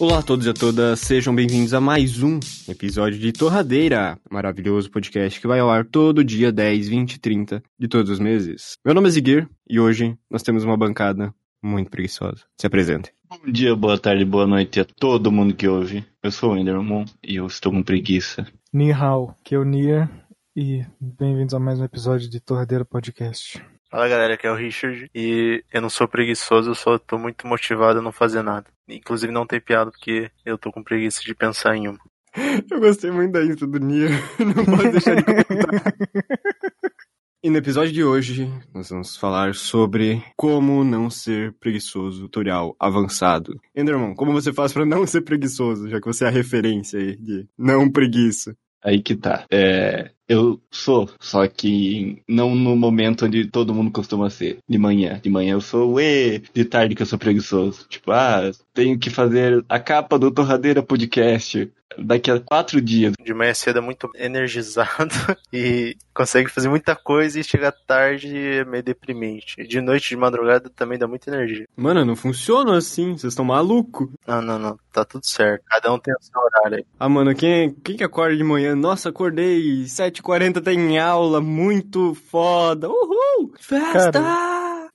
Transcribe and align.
Olá 0.00 0.20
a 0.20 0.22
todos 0.22 0.46
e 0.46 0.48
a 0.48 0.54
todas, 0.54 0.98
sejam 1.00 1.34
bem-vindos 1.34 1.74
a 1.74 1.80
mais 1.80 2.22
um 2.22 2.40
episódio 2.66 3.18
de 3.18 3.32
Torradeira, 3.32 4.18
maravilhoso 4.30 4.90
podcast 4.90 5.38
que 5.38 5.46
vai 5.46 5.60
ao 5.60 5.68
ar 5.68 5.84
todo 5.84 6.24
dia 6.24 6.50
10, 6.50 6.88
20 6.88 7.12
e 7.12 7.18
30 7.20 7.62
de 7.78 7.86
todos 7.86 8.10
os 8.10 8.18
meses. 8.18 8.78
Meu 8.82 8.94
nome 8.94 9.08
é 9.08 9.10
Ziguir 9.10 9.46
e 9.68 9.78
hoje 9.78 10.16
nós 10.30 10.42
temos 10.42 10.64
uma 10.64 10.74
bancada 10.74 11.34
muito 11.62 11.90
preguiçosa. 11.90 12.46
Se 12.58 12.66
apresente. 12.66 13.12
Bom 13.28 13.52
dia, 13.52 13.76
boa 13.76 13.98
tarde, 13.98 14.24
boa 14.24 14.46
noite 14.46 14.80
a 14.80 14.86
todo 14.86 15.30
mundo 15.30 15.54
que 15.54 15.68
ouve. 15.68 16.02
Eu 16.22 16.32
sou 16.32 16.54
o 16.54 16.56
Enderman 16.56 17.04
e 17.22 17.36
eu 17.36 17.46
estou 17.46 17.70
com 17.70 17.82
preguiça. 17.82 18.46
Ni 18.72 18.90
hao, 18.92 19.36
que 19.44 19.54
é 19.54 19.58
o 19.58 19.64
Nier, 19.64 20.08
e 20.56 20.82
bem-vindos 20.98 21.52
a 21.52 21.60
mais 21.60 21.78
um 21.78 21.84
episódio 21.84 22.30
de 22.30 22.40
Torradeira 22.40 22.86
Podcast. 22.86 23.62
Fala 23.90 24.08
galera, 24.08 24.34
aqui 24.34 24.46
é 24.46 24.50
o 24.50 24.54
Richard 24.54 25.10
e 25.12 25.64
eu 25.70 25.82
não 25.82 25.90
sou 25.90 26.06
preguiçoso, 26.08 26.70
eu 26.70 26.74
só 26.76 26.96
tô 26.96 27.18
muito 27.18 27.44
motivado 27.46 27.98
a 27.98 28.02
não 28.02 28.12
fazer 28.12 28.40
nada. 28.40 28.66
Inclusive 28.90 29.32
não 29.32 29.46
tem 29.46 29.60
piada 29.60 29.90
porque 29.90 30.30
eu 30.44 30.58
tô 30.58 30.72
com 30.72 30.82
preguiça 30.82 31.22
de 31.22 31.34
pensar 31.34 31.76
em 31.76 31.88
uma. 31.88 31.98
Eu 32.70 32.80
gostei 32.80 33.10
muito 33.10 33.32
da 33.32 33.44
intro 33.44 33.66
do 33.66 33.78
Nier, 33.78 34.10
não 34.38 34.64
posso 34.64 34.90
deixar 34.90 35.16
de 35.16 35.24
comentar. 35.24 35.94
E 37.42 37.48
no 37.48 37.56
episódio 37.56 37.90
de 37.90 38.04
hoje, 38.04 38.52
nós 38.74 38.90
vamos 38.90 39.16
falar 39.16 39.54
sobre 39.54 40.22
como 40.36 40.84
não 40.84 41.08
ser 41.08 41.54
preguiçoso, 41.54 42.20
tutorial 42.24 42.76
avançado. 42.78 43.58
Enderman, 43.74 44.14
como 44.14 44.30
você 44.30 44.52
faz 44.52 44.74
para 44.74 44.84
não 44.84 45.06
ser 45.06 45.22
preguiçoso, 45.22 45.88
já 45.88 45.98
que 45.98 46.06
você 46.06 46.26
é 46.26 46.28
a 46.28 46.30
referência 46.30 47.00
aí 47.00 47.16
de 47.16 47.48
não 47.56 47.90
preguiça? 47.90 48.54
Aí 48.82 49.02
que 49.02 49.14
tá. 49.14 49.44
É, 49.50 50.10
eu 50.28 50.60
sou, 50.70 51.10
só 51.18 51.46
que 51.48 52.22
não 52.28 52.54
no 52.54 52.76
momento 52.76 53.26
onde 53.26 53.46
todo 53.46 53.74
mundo 53.74 53.90
costuma 53.90 54.30
ser. 54.30 54.58
De 54.68 54.78
manhã. 54.78 55.18
De 55.22 55.28
manhã 55.28 55.54
eu 55.54 55.60
sou, 55.60 56.00
e 56.00 56.42
de 56.54 56.64
tarde 56.64 56.94
que 56.94 57.02
eu 57.02 57.06
sou 57.06 57.18
preguiçoso. 57.18 57.86
Tipo, 57.88 58.12
ah, 58.12 58.50
tenho 58.72 58.98
que 58.98 59.10
fazer 59.10 59.64
a 59.68 59.78
capa 59.78 60.18
do 60.18 60.30
Torradeira 60.30 60.82
Podcast 60.82 61.70
daqui 61.98 62.30
a 62.30 62.40
quatro 62.40 62.80
dias. 62.80 63.14
De 63.22 63.34
manhã 63.34 63.54
cedo 63.54 63.78
é 63.78 63.82
muito 63.82 64.10
energizado 64.14 65.14
e 65.52 65.96
consegue 66.14 66.50
fazer 66.50 66.68
muita 66.68 66.94
coisa 66.94 67.38
e 67.38 67.44
chega 67.44 67.72
tarde 67.72 68.36
é 68.36 68.64
meio 68.64 68.82
deprimente. 68.82 69.62
De 69.66 69.80
noite, 69.80 70.10
de 70.10 70.16
madrugada 70.16 70.70
também 70.70 70.98
dá 70.98 71.06
muita 71.06 71.30
energia. 71.30 71.66
Mano, 71.76 72.04
não 72.04 72.16
funciona 72.16 72.76
assim, 72.76 73.16
vocês 73.16 73.32
estão 73.32 73.44
malucos. 73.44 74.08
Não, 74.26 74.42
não, 74.42 74.58
não, 74.58 74.78
tá 74.92 75.04
tudo 75.04 75.26
certo. 75.26 75.64
Cada 75.66 75.92
um 75.92 75.98
tem 75.98 76.14
o 76.14 76.22
seu 76.22 76.40
horário 76.40 76.78
aí. 76.78 76.86
Ah, 76.98 77.08
mano, 77.08 77.34
quem, 77.34 77.72
quem 77.72 77.96
que 77.96 78.04
acorda 78.04 78.36
de 78.36 78.44
manhã? 78.44 78.74
Nossa, 78.74 79.08
acordei 79.08 79.84
7h40, 79.84 80.62
tem 80.62 80.98
aula, 80.98 81.40
muito 81.40 82.14
foda. 82.14 82.88
Uhul! 82.88 83.52
Festa! 83.58 84.12
Cara, 84.12 84.49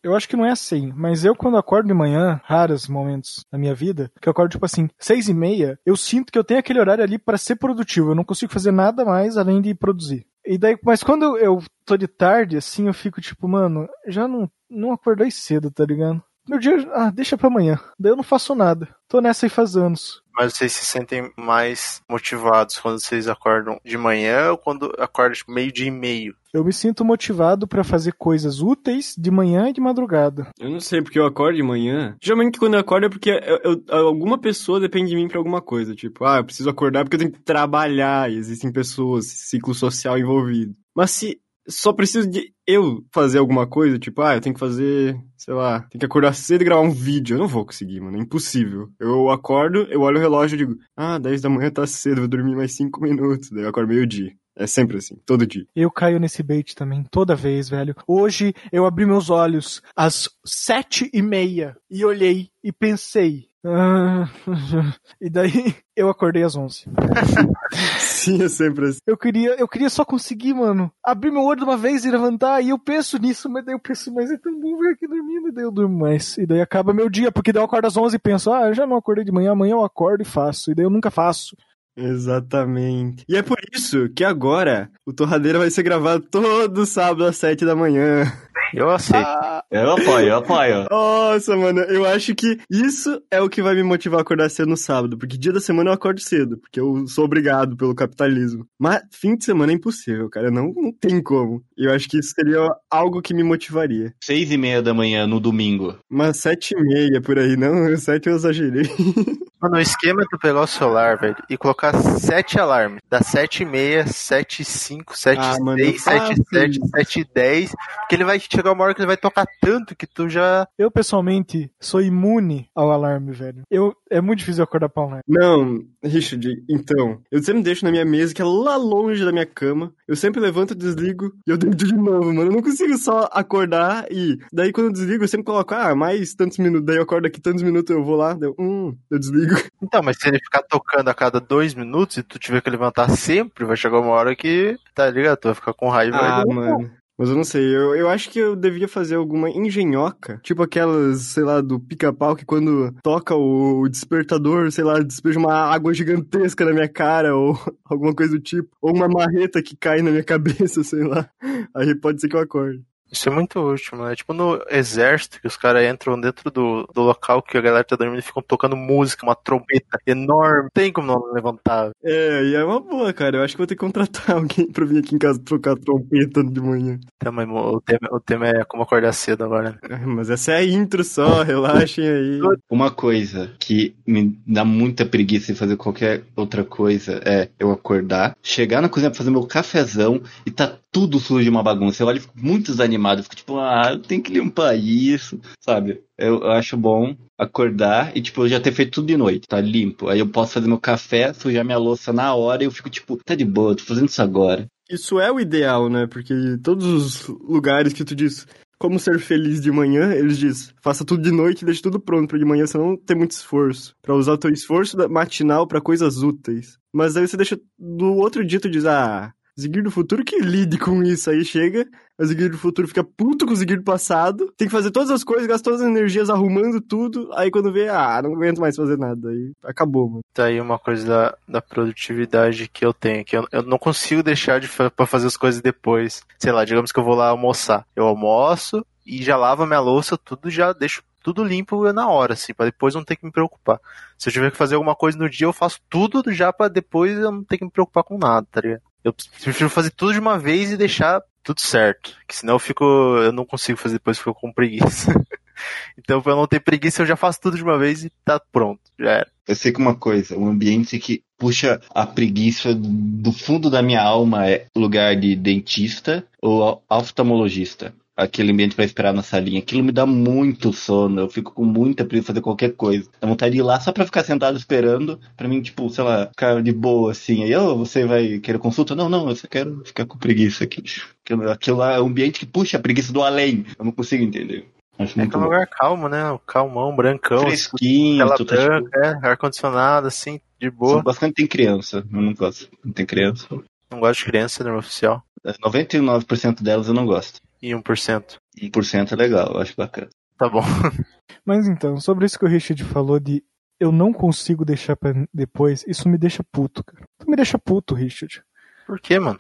Eu 0.06 0.16
acho 0.16 0.30
que 0.30 0.36
não 0.36 0.46
é 0.46 0.52
assim, 0.52 0.94
mas 0.96 1.26
eu 1.26 1.36
quando 1.36 1.58
acordo 1.58 1.88
de 1.88 1.94
manhã, 1.96 2.40
raros 2.44 2.88
momentos 2.88 3.44
na 3.52 3.58
minha 3.58 3.74
vida, 3.74 4.12
que 4.22 4.30
eu 4.30 4.32
acordo 4.32 4.52
tipo 4.52 4.64
assim, 4.64 4.88
seis 5.00 5.28
e 5.28 5.34
meia, 5.34 5.80
eu 5.84 5.98
sinto 5.98 6.32
que 6.32 6.38
eu 6.38 6.44
tenho 6.44 6.60
aquele 6.60 6.80
horário 6.80 7.04
ali 7.04 7.18
para 7.18 7.40
ser 7.40 7.56
produtivo, 7.56 8.12
eu 8.12 8.16
não 8.16 8.24
consigo 8.24 8.54
fazer 8.54 8.72
nada 8.72 9.04
mais 9.04 9.36
além 9.36 9.60
de 9.60 9.74
produzir. 9.74 10.24
E 10.46 10.60
daí, 10.60 10.78
mas 10.84 11.02
quando 11.02 11.36
eu, 11.40 11.60
tô 11.84 11.98
de 11.98 12.08
tarde, 12.08 12.56
assim, 12.56 12.86
eu 12.86 12.94
fico 12.94 13.20
tipo, 13.20 13.48
mano, 13.48 13.88
já 14.08 14.28
não, 14.28 14.48
não 14.70 14.94
acordei 14.94 15.32
cedo, 15.32 15.72
tá 15.72 15.84
ligado? 15.84 16.22
Meu 16.48 16.60
dia, 16.60 16.76
ah, 16.94 17.10
deixa 17.12 17.38
pra 17.38 17.48
amanhã. 17.48 17.80
Daí 18.00 18.12
eu 18.12 18.16
não 18.16 18.24
faço 18.24 18.54
nada. 18.54 18.88
Tô 19.08 19.20
nessa 19.22 19.46
aí 19.46 19.50
faz 19.50 19.76
anos. 19.76 20.22
Mas 20.38 20.54
vocês 20.54 20.74
se 20.74 20.86
sentem 20.86 21.32
mais 21.38 22.02
motivados 22.10 22.78
quando 22.80 23.00
vocês 23.00 23.28
acordam 23.28 23.80
de 23.86 23.98
manhã 23.98 24.52
ou 24.52 24.58
quando 24.58 24.92
acordam 25.00 25.34
tipo, 25.34 25.52
meio 25.52 25.72
dia 25.72 25.88
e 25.88 25.92
meio? 25.92 26.36
Eu 26.54 26.64
me 26.64 26.74
sinto 26.74 27.06
motivado 27.06 27.68
pra 27.68 27.84
fazer 27.86 28.14
coisas 28.14 28.60
úteis 28.62 29.16
de 29.18 29.32
manhã 29.32 29.70
e 29.70 29.74
de 29.74 29.80
madrugada. 29.82 30.48
Eu 30.60 30.70
não 30.70 30.80
sei 30.80 31.02
porque 31.02 31.18
eu 31.20 31.26
acordo 31.26 31.56
de 31.56 31.64
manhã. 31.64 32.16
Geralmente 32.22 32.60
quando 32.60 32.74
eu 32.74 32.80
acordo 32.82 33.06
é 33.06 33.10
porque 33.10 33.30
eu- 33.32 33.60
eu- 33.88 34.06
alguma 34.06 34.38
pessoa 34.38 34.80
depende 34.80 35.10
de 35.10 35.16
mim 35.16 35.28
pra 35.28 35.38
alguma 35.38 35.62
coisa. 35.62 35.96
Tipo, 35.96 36.26
ah, 36.26 36.38
eu 36.38 36.44
preciso 36.46 36.70
acordar 36.70 37.04
porque 37.06 37.16
eu 37.16 37.20
tenho 37.20 37.32
que 37.32 37.42
trabalhar. 37.42 38.30
E 38.32 38.36
existem 38.38 38.72
pessoas, 38.72 39.26
ciclo 39.28 39.74
social 39.74 40.18
envolvido. 40.18 40.74
Mas 40.96 41.12
se 41.12 41.40
só 41.68 41.92
preciso 41.94 42.30
de 42.30 42.54
eu 42.68 43.04
fazer 43.14 43.40
alguma 43.40 43.68
coisa, 43.68 43.98
tipo, 44.00 44.22
ah, 44.22 44.36
eu 44.36 44.42
tenho 44.42 44.54
que 44.54 44.60
fazer, 44.60 45.18
sei 45.38 45.54
lá, 45.54 45.82
tenho 45.90 46.00
que 46.00 46.06
acordar 46.06 46.34
cedo 46.34 46.62
e 46.62 46.66
gravar 46.66 46.82
um 46.82 46.92
vídeo. 46.92 47.36
Eu 47.36 47.40
não 47.40 47.48
vou 47.48 47.66
conseguir, 47.66 48.00
mano. 48.00 48.18
É 48.18 48.22
impossível. 48.22 48.90
Eu 49.00 49.30
acordo, 49.30 49.88
eu 49.90 50.02
olho 50.02 50.18
o 50.18 50.22
relógio 50.22 50.56
e 50.56 50.60
digo, 50.60 50.78
ah, 50.96 51.18
10 51.18 51.42
da 51.42 51.50
manhã 51.50 51.72
tá 51.72 51.86
cedo, 51.88 52.22
vou 52.22 52.28
dormir 52.28 52.56
mais 52.56 52.76
5 52.76 53.02
minutos. 53.02 53.50
Daí 53.52 53.64
eu 53.64 53.70
acordo 53.70 53.90
meio-dia. 53.90 54.34
É 54.58 54.66
sempre 54.66 54.98
assim, 54.98 55.16
todo 55.26 55.46
dia. 55.46 55.66
Eu 55.76 55.92
caio 55.92 56.20
nesse 56.20 56.42
bait 56.42 56.74
também, 56.76 57.04
toda 57.12 57.36
vez, 57.36 57.68
velho. 57.68 57.96
Hoje 58.08 58.54
eu 58.72 58.86
abri 58.86 59.06
meus 59.06 59.30
olhos 59.30 59.82
às 59.96 60.30
sete 60.46 61.10
e 61.14 61.22
meia 61.22 61.76
e 61.90 62.06
olhei 62.06 62.50
e 62.64 62.72
pensei. 62.72 63.48
"Ah", 63.66 64.30
e 65.20 65.30
daí 65.30 65.76
eu 65.96 66.08
acordei 66.10 66.44
às 66.44 66.56
onze. 66.56 66.86
Sim, 68.00 68.42
é 68.44 68.48
sempre 68.50 68.88
assim. 68.88 69.00
Eu 69.06 69.18
queria, 69.18 69.56
eu 69.60 69.68
queria 69.68 69.90
só 69.90 70.06
conseguir, 70.06 70.54
mano, 70.54 70.92
abrir 71.04 71.32
meu 71.32 71.42
olho 71.44 71.60
de 71.60 71.64
uma 71.66 71.78
vez 71.78 72.06
e 72.06 72.12
levantar, 72.12 72.62
e 72.62 72.70
eu 72.70 72.80
penso 72.80 73.18
nisso, 73.18 73.50
mas 73.50 73.66
daí 73.66 73.76
eu 73.76 73.80
penso, 73.80 74.14
mas 74.14 74.32
é 74.32 74.38
tão 74.38 74.58
bom 74.60 74.78
ver 74.78 74.94
aqui 74.94 75.08
dormindo, 75.08 75.50
e 75.50 75.52
daí 75.52 75.64
eu 75.66 75.72
durmo 75.72 75.98
mais. 76.00 76.38
E 76.38 76.46
daí 76.46 76.62
acaba 76.62 76.94
meu 76.94 77.10
dia, 77.10 77.32
porque 77.32 77.52
daí 77.52 77.62
eu 77.62 77.66
acordo 77.66 77.86
às 77.88 77.98
onze 77.98 78.16
e 78.16 78.20
penso, 78.20 78.52
ah, 78.54 78.68
eu 78.68 78.74
já 78.74 78.88
não 78.88 78.96
acordei 78.98 79.26
de 79.26 79.32
manhã, 79.32 79.52
amanhã 79.52 79.74
eu 79.74 79.84
acordo 79.84 80.22
e 80.22 80.26
faço. 80.26 80.72
E 80.72 80.76
daí 80.76 80.86
eu 80.86 80.90
nunca 80.90 81.12
faço. 81.12 81.56
Exatamente. 81.98 83.24
E 83.28 83.38
é 83.38 83.42
por 83.42 83.58
isso 83.74 84.10
que 84.10 84.24
agora 84.24 84.90
o 85.06 85.14
Torradeira 85.14 85.60
vai 85.60 85.70
ser 85.70 85.84
gravado 85.84 86.26
todo 86.30 86.86
sábado 86.86 87.26
às 87.26 87.38
7 87.38 87.66
da 87.66 87.76
manhã. 87.76 88.26
Eu 88.74 88.90
aceito. 88.90 89.26
Eu 89.72 89.92
apoio, 89.92 90.28
eu 90.28 90.38
apoio. 90.38 90.86
Nossa, 90.90 91.56
mano, 91.56 91.82
eu 91.82 92.06
acho 92.06 92.36
que 92.36 92.58
isso 92.70 93.22
é 93.32 93.42
o 93.42 93.50
que 93.50 93.62
vai 93.62 93.76
me 93.76 93.84
motivar 93.84 94.20
a 94.20 94.22
acordar 94.22 94.50
cedo 94.50 94.70
no 94.70 94.78
sábado, 94.78 95.18
porque 95.18 95.38
dia 95.38 95.52
da 95.52 95.60
semana 95.60 95.90
eu 95.90 95.94
acordo 95.94 96.22
cedo, 96.22 96.58
porque 96.58 96.80
eu 96.80 97.08
sou 97.08 97.26
obrigado 97.26 97.76
pelo 97.76 97.96
capitalismo. 97.96 98.66
Mas 98.80 99.02
fim 99.12 99.36
de 99.36 99.44
semana 99.44 99.72
é 99.72 99.76
impossível, 99.76 100.30
cara, 100.30 100.52
não, 100.52 100.74
não 100.76 100.92
tem 100.92 101.22
como. 101.22 101.64
Eu 101.78 101.92
acho 101.92 102.08
que 102.08 102.20
isso 102.20 102.34
seria 102.36 102.68
algo 102.90 103.22
que 103.22 103.34
me 103.34 103.44
motivaria. 103.44 104.14
Seis 104.24 104.52
e 104.52 104.58
meia 104.58 104.82
da 104.82 104.94
manhã 104.94 105.26
no 105.28 105.40
domingo. 105.40 105.98
Mas 106.10 106.38
sete 106.38 106.74
e 106.78 106.82
meia 106.82 107.22
por 107.22 107.38
aí, 107.38 107.58
não, 107.58 107.96
sete 107.98 108.30
eu 108.30 108.36
exagerei. 108.36 108.90
Mano, 109.62 109.78
o 109.78 109.82
esquema 109.82 110.22
é 110.22 110.26
tu 110.30 110.38
pegar 110.38 110.62
o 110.62 110.68
celular, 110.68 111.18
velho, 111.18 111.36
e 111.50 111.58
colocar 111.58 111.94
sete 112.20 112.60
alarmes. 112.60 113.00
Da 113.10 113.22
sete 113.22 113.64
e 113.64 113.66
meia, 113.66 114.06
sete 114.06 114.62
e 114.62 114.66
cinco, 114.66 115.18
sete 115.18 115.40
Ah, 115.42 115.56
e 115.58 115.64
mano, 115.64 115.80
seis, 115.80 116.04
sete 116.04 116.34
e 116.34 116.44
sete, 116.54 116.80
sete 116.88 117.20
e 117.22 117.26
dez. 117.34 117.72
Porque 118.02 118.16
ele 118.16 118.26
vai 118.26 118.40
chegar 118.40 118.74
uma 118.74 118.84
hora 118.84 118.94
que 118.94 119.02
ele 119.02 119.08
vai 119.08 119.18
tocar 119.18 119.48
tanto 119.62 119.96
que 119.96 120.08
tu 120.08 120.28
já... 120.30 120.68
Eu, 120.78 120.90
pessoalmente, 120.92 121.70
sou 121.80 122.02
imune 122.02 122.70
ao 122.76 122.92
alarme, 122.92 123.32
velho. 123.32 123.64
Eu, 123.70 123.96
é 124.10 124.22
muito 124.22 124.40
difícil 124.40 124.62
eu 124.62 124.66
acordar 124.66 124.90
pra 124.90 125.04
alarme. 125.04 125.24
Não, 125.28 125.84
Richard, 126.04 126.64
então, 126.70 127.22
eu 127.32 127.42
sempre 127.42 127.64
deixo 127.64 127.86
na 127.86 127.92
minha 127.92 128.06
mesa, 128.06 128.34
que 128.34 128.42
é 128.42 128.46
lá 128.46 128.76
longe 128.76 129.24
da 129.24 129.32
minha 129.32 129.46
cama. 129.46 129.94
Eu 130.08 130.16
sempre 130.16 130.40
levanto, 130.40 130.76
desligo 130.76 131.32
e 131.48 131.52
eu 131.52 131.58
deito 131.58 131.76
de 131.86 131.94
novo, 131.96 132.26
mano. 132.34 132.50
Eu 132.50 132.52
não 132.52 132.62
consigo 132.62 132.98
só 132.98 133.30
acordar 133.32 134.06
e. 134.12 134.38
Daí 134.54 134.72
quando 134.72 134.88
eu 134.88 134.94
desligo, 134.94 135.24
eu 135.24 135.28
sempre 135.28 135.46
coloco, 135.46 135.74
ah, 135.74 135.96
mais 135.96 136.34
tantos 136.36 136.58
minutos. 136.58 136.86
Daí 136.86 136.98
eu 136.98 137.04
acordo 137.04 137.26
aqui 137.28 137.42
tantos 137.42 137.64
minutos, 137.64 137.96
eu 137.96 138.04
vou 138.04 138.16
lá, 138.16 138.34
deu, 138.34 138.56
hum, 138.60 138.96
eu 139.10 139.20
desligo. 139.20 139.54
Então, 139.86 140.02
mas 140.02 140.18
se 140.20 140.28
ele 140.28 140.40
ficar 140.40 140.64
tocando 140.64 141.10
a 141.10 141.14
cada 141.14 141.40
dois 141.40 141.76
minutos 141.76 142.18
e 142.18 142.24
tu 142.24 142.40
tiver 142.40 142.60
que 142.60 142.70
levantar 142.72 143.08
sempre, 143.12 143.66
vai 143.66 143.78
chegar 143.78 144.00
uma 144.00 144.10
hora 144.12 144.36
que, 144.36 144.76
tá 144.96 145.08
ligado? 145.10 145.38
Tu 145.38 145.48
vai 145.48 145.56
ficar 145.56 145.74
com 145.74 145.90
raiva. 145.90 146.18
Ah, 146.20 146.42
e 146.42 146.46
vai- 146.46 146.56
mano. 146.56 146.92
Mas 147.18 147.30
eu 147.30 147.36
não 147.36 147.46
sei, 147.46 147.64
eu, 147.64 147.96
eu 147.96 148.10
acho 148.10 148.30
que 148.30 148.40
eu 148.40 148.56
devia 148.56 148.88
fazer 148.88 149.16
alguma 149.16 149.50
engenhoca, 149.50 150.40
tipo 150.44 150.62
aquelas, 150.62 151.22
sei 151.22 151.44
lá, 151.44 151.62
do 151.62 151.80
pica-pau 151.80 152.36
que 152.36 152.46
quando 152.46 152.94
toca 153.02 153.34
o 153.34 153.88
despertador, 153.88 154.70
sei 154.70 154.84
lá, 154.84 155.00
despeja 155.00 155.40
uma 155.40 155.54
água 155.54 155.94
gigantesca 155.94 156.66
na 156.66 156.74
minha 156.74 156.90
cara, 156.90 157.36
ou 157.36 157.58
alguma 157.86 158.14
coisa 158.14 158.34
do 158.34 158.42
tipo, 158.42 158.70
ou 158.82 158.94
uma 158.94 159.08
marreta 159.08 159.64
que 159.64 159.78
cai 159.78 160.02
na 160.02 160.12
minha 160.12 160.24
cabeça, 160.26 160.84
sei 160.84 161.04
lá. 161.04 161.30
Aí 161.74 161.96
pode 161.96 162.20
ser 162.20 162.28
que 162.28 162.36
eu 162.36 162.42
acorde. 162.42 162.84
Isso 163.12 163.30
é 163.30 163.32
muito 163.32 163.60
útil, 163.60 163.98
mano. 163.98 164.12
É 164.12 164.16
tipo 164.16 164.34
no 164.34 164.62
exército 164.70 165.40
que 165.40 165.48
os 165.48 165.56
caras 165.56 165.84
entram 165.86 166.20
dentro 166.20 166.52
do, 166.52 166.88
do 166.94 167.02
local 167.02 167.42
que 167.42 167.58
a 167.58 167.62
galera 167.62 167.84
tá 167.84 167.96
dormindo 167.96 168.20
e 168.20 168.24
ficam 168.24 168.44
tocando 168.44 168.76
música, 168.76 169.26
uma 169.26 169.36
trombeta 169.36 170.00
enorme. 170.06 170.70
Tem 170.74 170.92
como 170.92 171.08
não 171.08 171.34
levantar. 171.34 171.92
É, 172.04 172.44
e 172.44 172.56
é 172.56 172.64
uma 172.64 172.80
boa, 172.80 173.14
cara. 173.14 173.38
Eu 173.38 173.44
acho 173.44 173.54
que 173.54 173.58
vou 173.58 173.68
ter 173.68 173.76
que 173.76 173.80
contratar 173.86 174.32
alguém 174.36 174.72
pra 174.72 174.86
vir 174.86 175.00
aqui 175.00 175.16
em 175.16 175.20
casa 175.20 175.40
trocar 175.40 175.76
trompeta 175.78 176.44
de 176.44 176.60
manhã. 176.62 177.00
Então, 177.18 177.32
mas 177.32 177.48
o 177.48 177.82
tema, 177.82 178.10
o 178.12 178.20
tema 178.20 178.48
é 178.48 178.64
como 178.66 178.84
acordar 178.84 179.14
cedo 179.14 179.44
agora, 179.44 179.72
né? 179.72 179.78
Ah, 179.90 180.08
Mas 180.08 180.30
essa 180.30 180.52
é 180.54 180.58
a 180.58 180.66
intro 180.66 181.04
só, 181.04 181.44
relaxem 181.44 182.08
aí. 182.08 182.40
Uma 182.70 182.92
coisa 182.92 183.52
que 183.60 183.96
me 184.06 184.38
dá 184.46 184.66
muita 184.66 185.06
preguiça 185.06 185.54
de 185.54 185.60
fazer 185.60 185.78
qualquer 185.78 186.24
outra 186.36 186.64
coisa 186.64 187.22
é 187.26 187.50
eu 187.60 187.72
acordar, 187.72 188.36
chegar 188.42 188.82
na 188.82 188.90
cozinha 188.90 189.10
pra 189.10 189.18
fazer 189.18 189.32
meu 189.32 189.46
cafezão 189.46 190.22
e 190.46 190.52
tá 190.52 190.78
tudo 190.96 191.20
sujo 191.20 191.44
de 191.44 191.50
uma 191.50 191.62
bagunça. 191.62 192.02
Eu 192.02 192.08
olho 192.08 192.20
e 192.20 192.22
fico 192.22 192.34
muito 192.38 192.72
desanimado, 192.72 193.22
fico 193.22 193.36
tipo, 193.36 193.60
ah, 193.60 193.90
eu 193.92 194.00
tenho 194.00 194.24
que 194.24 194.32
limpar 194.32 194.78
isso, 194.78 195.38
sabe? 195.60 196.02
Eu, 196.18 196.40
eu 196.40 196.52
acho 196.52 196.78
bom 196.78 197.14
acordar 197.38 198.16
e, 198.16 198.22
tipo, 198.22 198.44
eu 198.44 198.48
já 198.48 198.62
ter 198.62 198.72
feito 198.72 198.94
tudo 198.94 199.08
de 199.08 199.18
noite, 199.18 199.46
tá 199.46 199.60
limpo. 199.60 200.08
Aí 200.08 200.20
eu 200.20 200.28
posso 200.30 200.54
fazer 200.54 200.70
meu 200.70 200.80
café, 200.80 201.34
sujar 201.34 201.66
minha 201.66 201.78
louça 201.78 202.14
na 202.14 202.34
hora 202.34 202.64
e 202.64 202.66
eu 202.66 202.72
fico 202.72 202.90
tipo, 202.90 203.18
tá 203.26 203.36
de 203.36 203.44
boa, 203.44 203.76
tô 203.76 203.84
fazendo 203.84 204.08
isso 204.08 204.22
agora. 204.22 204.68
Isso 204.90 205.20
é 205.20 205.30
o 205.30 205.38
ideal, 205.38 205.90
né? 205.90 206.08
Porque 206.08 206.34
todos 206.64 206.86
os 206.86 207.28
lugares 207.28 207.92
que 207.92 208.06
tu 208.06 208.16
diz, 208.16 208.48
como 208.80 208.98
ser 208.98 209.20
feliz 209.20 209.60
de 209.60 209.74
manhã, 209.74 210.14
eles 210.14 210.38
dizem, 210.38 210.74
faça 210.82 211.04
tudo 211.04 211.22
de 211.22 211.32
noite 211.32 211.64
e 211.64 211.66
deixe 211.66 211.82
tudo 211.82 212.00
pronto 212.00 212.30
pra 212.30 212.38
de 212.38 212.46
manhã 212.46 212.66
você 212.66 212.78
não 212.78 212.96
ter 212.96 213.16
muito 213.16 213.32
esforço. 213.32 213.94
Pra 214.02 214.16
usar 214.16 214.32
o 214.32 214.38
teu 214.38 214.50
esforço 214.50 214.96
matinal 215.10 215.68
pra 215.68 215.82
coisas 215.82 216.24
úteis. 216.24 216.78
Mas 216.94 217.18
aí 217.18 217.28
você 217.28 217.36
deixa 217.36 217.60
do 217.78 218.14
outro 218.14 218.46
dia 218.46 218.62
tu 218.62 218.70
diz, 218.70 218.86
ah, 218.86 219.34
Ziguir 219.60 219.84
do 219.84 219.92
futuro 219.92 220.24
que 220.24 220.40
lide 220.40 220.78
com 220.78 221.02
isso. 221.02 221.30
Aí 221.30 221.46
chega, 221.46 221.88
o 222.18 222.26
Ziguir 222.26 222.52
do 222.52 222.58
futuro 222.58 222.88
fica 222.88 223.04
puto 223.04 223.46
com 223.46 223.54
o 223.54 223.56
Ziguir 223.56 223.78
do 223.78 223.84
passado, 223.84 224.54
tem 224.58 224.68
que 224.68 224.72
fazer 224.72 224.92
todas 224.92 225.10
as 225.10 225.24
coisas, 225.24 225.48
gasta 225.48 225.64
todas 225.64 225.82
as 225.82 225.88
energias 225.88 226.30
arrumando 226.30 226.82
tudo, 226.82 227.30
aí 227.34 227.50
quando 227.50 227.72
vê, 227.72 227.88
ah, 227.88 228.22
não 228.22 228.34
aguento 228.34 228.60
mais 228.60 228.76
fazer 228.76 228.98
nada. 228.98 229.30
Aí 229.30 229.52
acabou, 229.64 230.10
mano. 230.10 230.22
Tá 230.34 230.46
aí 230.46 230.60
uma 230.60 230.78
coisa 230.78 231.08
da, 231.08 231.38
da 231.48 231.62
produtividade 231.62 232.68
que 232.68 232.86
eu 232.86 232.94
tenho, 232.94 233.24
que 233.24 233.38
eu, 233.38 233.48
eu 233.52 233.64
não 233.64 233.78
consigo 233.78 234.22
deixar 234.22 234.60
de 234.60 234.68
fa 234.68 234.92
pra 234.92 235.06
fazer 235.06 235.28
as 235.28 235.38
coisas 235.38 235.62
depois. 235.62 236.22
Sei 236.38 236.52
lá, 236.52 236.66
digamos 236.66 236.92
que 236.92 237.00
eu 237.00 237.04
vou 237.04 237.16
lá 237.16 237.30
almoçar. 237.30 237.86
Eu 237.96 238.06
almoço 238.06 238.86
e 239.06 239.24
já 239.24 239.38
lavo 239.38 239.66
minha 239.66 239.80
louça, 239.80 240.18
tudo 240.18 240.50
já 240.50 240.74
deixo 240.74 241.02
tudo 241.26 241.44
limpo 241.44 241.92
na 241.92 242.08
hora, 242.08 242.34
assim, 242.34 242.54
pra 242.54 242.68
depois 242.68 242.94
não 242.94 243.04
ter 243.04 243.16
que 243.16 243.26
me 243.26 243.32
preocupar. 243.32 243.80
Se 244.16 244.30
eu 244.30 244.34
tiver 244.34 244.52
que 244.52 244.58
fazer 244.58 244.76
alguma 244.76 244.96
coisa 244.96 245.18
no 245.18 245.28
dia, 245.28 245.48
eu 245.48 245.54
faço 245.54 245.80
tudo 245.90 246.32
já 246.32 246.54
pra 246.54 246.68
depois 246.68 247.18
eu 247.18 247.32
não 247.32 247.44
ter 247.44 247.58
que 247.58 247.66
me 247.66 247.72
preocupar 247.72 248.04
com 248.04 248.16
nada, 248.16 248.46
tá 248.52 248.62
ligado? 248.62 248.82
Eu 249.06 249.14
prefiro 249.14 249.70
fazer 249.70 249.92
tudo 249.92 250.14
de 250.14 250.20
uma 250.20 250.40
vez 250.40 250.72
e 250.72 250.78
deixar 250.78 251.22
tudo 251.44 251.62
certo. 251.62 252.18
Que 252.28 252.36
senão 252.36 252.56
eu 252.56 252.60
fico. 252.60 252.84
Eu 252.84 253.32
não 253.32 253.46
consigo 253.46 253.78
fazer 253.78 253.98
depois, 253.98 254.18
fico 254.18 254.34
com 254.34 254.52
preguiça. 254.52 255.14
então, 255.96 256.24
pra 256.24 256.36
não 256.36 256.48
ter 256.48 256.60
preguiça, 256.60 257.04
eu 257.04 257.06
já 257.06 257.16
faço 257.16 257.40
tudo 257.40 257.56
de 257.56 257.64
uma 257.64 257.78
vez 257.78 258.04
e 258.04 258.12
tá 258.26 258.42
pronto. 258.52 258.82
Já 259.00 259.12
era. 259.12 259.32
Eu 259.48 259.56
sei 259.56 259.72
que 259.72 259.80
uma 259.80 259.94
coisa, 259.94 260.36
um 260.36 260.48
ambiente 260.48 260.98
que 260.98 261.22
puxa 261.38 261.80
a 261.92 262.08
preguiça 262.08 262.74
do 262.74 263.32
fundo 263.32 263.70
da 263.70 263.84
minha 263.84 264.02
alma 264.02 264.50
é 264.50 264.66
lugar 264.76 265.16
de 265.16 265.36
dentista 265.36 266.26
ou 266.42 266.84
oftalmologista. 266.90 267.94
Aquele 268.18 268.52
ambiente 268.54 268.76
pra 268.76 268.86
esperar 268.86 269.14
na 269.14 269.22
salinha. 269.22 269.60
Aquilo 269.60 269.84
me 269.84 269.92
dá 269.92 270.06
muito 270.06 270.72
sono. 270.72 271.20
Eu 271.20 271.30
fico 271.30 271.52
com 271.52 271.66
muita 271.66 272.06
preguiça 272.06 272.24
de 272.24 272.28
fazer 272.28 272.42
qualquer 272.42 272.74
coisa. 272.74 273.10
Dá 273.20 273.28
vontade 273.28 273.52
de 273.54 273.60
ir 273.60 273.64
lá 273.64 273.78
só 273.80 273.92
pra 273.92 274.06
ficar 274.06 274.24
sentado 274.24 274.58
esperando. 274.58 275.20
Pra 275.36 275.50
mim, 275.50 275.62
tipo, 275.62 275.90
sei 275.90 276.04
lá, 276.04 276.28
ficar 276.28 276.64
de 276.64 276.72
boa 276.72 277.12
assim. 277.12 277.44
Aí, 277.44 277.54
ô, 277.56 277.76
você 277.78 278.06
vai 278.06 278.40
querer 278.40 278.58
consulta? 278.58 278.96
Não, 278.96 279.10
não, 279.10 279.28
eu 279.28 279.36
só 279.36 279.48
quero 279.50 279.84
ficar 279.84 280.06
com 280.06 280.18
preguiça 280.18 280.64
aqui. 280.64 280.82
Aquilo, 281.26 281.52
aquilo 281.52 281.78
lá 281.78 281.94
é 281.96 282.02
um 282.02 282.06
ambiente 282.08 282.40
que 282.40 282.46
puxa 282.46 282.78
a 282.78 282.80
preguiça 282.80 283.12
do 283.12 283.22
além. 283.22 283.66
Eu 283.78 283.84
não 283.84 283.92
consigo 283.92 284.24
entender. 284.24 284.66
Acho 284.98 285.20
É 285.20 285.24
aquele 285.24 285.38
bom. 285.44 285.50
lugar 285.50 285.68
calmo, 285.68 286.08
né? 286.08 286.40
Calmão, 286.48 286.96
brancão, 286.96 287.42
Fresquinho, 287.42 288.20
tela 288.20 288.30
tá, 288.30 288.38
tipo, 288.38 288.52
branca, 288.52 289.20
é, 289.24 289.28
ar-condicionado, 289.28 290.08
assim, 290.08 290.40
de 290.58 290.70
São 290.70 290.78
boa. 290.78 291.04
bastante 291.04 291.34
tem 291.34 291.48
criança. 291.48 291.98
Eu 292.10 292.22
não 292.22 292.34
gosto. 292.34 292.70
Não 292.82 292.94
tem 292.94 293.06
criança. 293.06 293.46
Não 293.92 294.00
gosto 294.00 294.20
de 294.20 294.26
criança, 294.28 294.64
norma 294.64 294.80
oficial. 294.80 295.22
99% 295.46 296.64
delas 296.64 296.88
eu 296.88 296.94
não 296.94 297.06
gosto. 297.06 297.40
E 297.62 297.72
1%. 297.72 298.38
1% 298.62 299.12
é 299.12 299.16
legal, 299.16 299.54
eu 299.54 299.62
acho 299.62 299.76
bacana. 299.76 300.10
Tá 300.38 300.50
bom. 300.50 300.62
Mas 301.46 301.68
então, 301.68 302.00
sobre 302.00 302.26
isso 302.26 302.38
que 302.38 302.46
o 302.46 302.50
Richard 302.50 302.84
falou 302.84 303.20
de 303.20 303.44
eu 303.80 303.92
não 303.92 304.14
consigo 304.14 304.64
deixar 304.64 304.96
pra 304.96 305.14
depois, 305.34 305.84
isso 305.88 306.08
me 306.08 306.18
deixa 306.18 306.44
puto, 306.44 306.84
cara. 306.84 307.04
Tu 307.20 307.30
me 307.30 307.36
deixa 307.36 307.58
puto, 307.58 307.94
Richard. 307.94 308.44
Por 308.88 309.00
quê, 309.00 309.20
mano? 309.20 309.40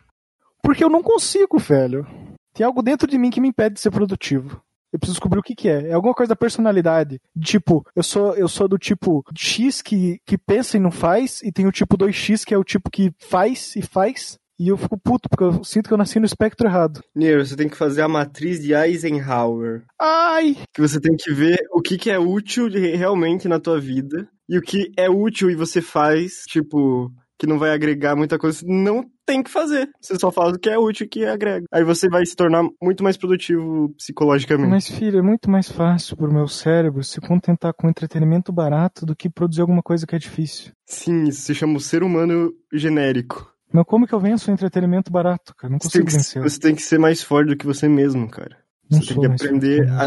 Porque 0.62 0.84
eu 0.84 0.90
não 0.90 1.04
consigo, 1.04 1.58
velho. 1.58 2.06
Tem 2.54 2.66
algo 2.66 2.82
dentro 2.82 3.08
de 3.08 3.18
mim 3.18 3.30
que 3.30 3.42
me 3.42 3.50
impede 3.50 3.76
de 3.76 3.82
ser 3.82 3.92
produtivo. 3.92 4.62
Eu 4.92 5.00
preciso 5.00 5.16
descobrir 5.16 5.40
o 5.40 5.44
que, 5.44 5.54
que 5.54 5.68
é. 5.68 5.90
É 5.90 5.94
alguma 5.94 6.14
coisa 6.14 6.30
da 6.30 6.36
personalidade. 6.38 7.20
Tipo, 7.40 7.86
eu 7.94 8.02
sou, 8.02 8.34
eu 8.36 8.48
sou 8.48 8.68
do 8.68 8.78
tipo 8.78 9.24
X 9.36 9.82
que, 9.82 10.20
que 10.26 10.38
pensa 10.38 10.78
e 10.78 10.80
não 10.80 10.92
faz, 10.92 11.42
e 11.44 11.52
tem 11.52 11.68
o 11.68 11.72
tipo 11.72 11.98
2X 11.98 12.46
que 12.46 12.54
é 12.54 12.58
o 12.58 12.64
tipo 12.64 12.90
que 12.90 13.14
faz 13.20 13.76
e 13.76 13.82
faz. 13.82 14.40
E 14.60 14.70
eu 14.70 14.78
fico 14.78 14.98
puto, 14.98 15.28
porque 15.30 15.44
eu 15.44 15.64
sinto 15.64 15.88
que 15.88 15.94
eu 15.94 15.98
nasci 15.98 16.20
no 16.20 16.26
espectro 16.26 16.68
errado. 16.68 17.02
Nier, 17.14 17.46
você 17.46 17.56
tem 17.56 17.68
que 17.68 17.78
fazer 17.78 18.02
a 18.02 18.08
matriz 18.08 18.62
de 18.62 18.74
Eisenhower. 18.74 19.84
Ai! 20.00 20.58
Que 20.74 20.82
você 20.82 21.00
tem 21.00 21.16
que 21.18 21.34
ver 21.34 21.58
o 21.72 21.82
que, 21.82 21.98
que 21.98 22.10
é 22.10 22.18
útil 22.18 22.70
realmente 22.70 23.48
na 23.48 23.60
tua 23.60 23.80
vida. 23.80 24.28
E 24.48 24.58
o 24.58 24.62
que 24.62 24.92
é 24.98 25.10
útil 25.10 25.50
e 25.50 25.56
você 25.56 25.82
faz, 25.82 26.44
tipo, 26.48 27.12
que 27.38 27.48
não 27.48 27.60
vai 27.60 27.72
agregar 27.72 28.16
muita 28.16 28.38
coisa, 28.38 28.62
não 28.66 29.04
tem 29.26 29.42
que 29.44 29.50
fazer. 29.50 29.90
Você 30.00 30.18
só 30.18 30.32
faz 30.32 30.54
o 30.54 30.60
que 30.60 30.70
é 30.70 30.78
útil 30.78 31.06
e 31.06 31.10
que 31.10 31.26
agrega. 31.26 31.66
Aí 31.72 31.84
você 31.84 32.08
vai 32.08 32.26
se 32.26 32.36
tornar 32.36 32.64
muito 32.82 33.04
mais 33.04 33.18
produtivo 33.18 33.90
psicologicamente. 33.98 34.70
Mas, 34.70 34.88
filho, 34.88 35.20
é 35.20 35.22
muito 35.22 35.50
mais 35.50 35.70
fácil 35.70 36.16
pro 36.16 36.32
meu 36.32 36.48
cérebro 36.48 37.04
se 37.04 37.20
contentar 37.20 37.74
com 37.74 37.90
entretenimento 37.90 38.54
barato 38.54 39.06
do 39.06 39.16
que 39.16 39.30
produzir 39.30 39.62
alguma 39.62 39.82
coisa 39.82 40.06
que 40.06 40.16
é 40.16 40.20
difícil. 40.20 40.72
Sim, 40.86 41.24
isso 41.26 41.42
se 41.42 41.56
chama 41.56 41.78
o 41.78 41.82
ser 41.82 42.04
humano 42.04 42.54
genérico. 42.72 43.55
Mas 43.76 43.86
como 43.86 44.08
que 44.08 44.14
eu 44.14 44.20
venço 44.20 44.50
o 44.50 44.54
entretenimento 44.54 45.12
barato, 45.12 45.54
cara? 45.56 45.72
Não 45.72 45.80
Você 45.80 46.02
consigo 46.02 46.06
que, 46.06 46.14
vencer. 46.14 46.42
você 46.42 46.60
tem 46.60 46.76
que 46.76 46.82
ser 46.82 46.98
mais 46.98 47.22
forte 47.22 47.50
do 47.50 47.58
que 47.58 47.66
você 47.66 47.88
mesmo, 47.88 48.30
cara. 48.30 48.58
Não 48.90 49.02
Você 49.02 49.14
tem 49.14 49.20
que 49.20 49.26
aprender 49.26 49.90
a, 49.90 50.04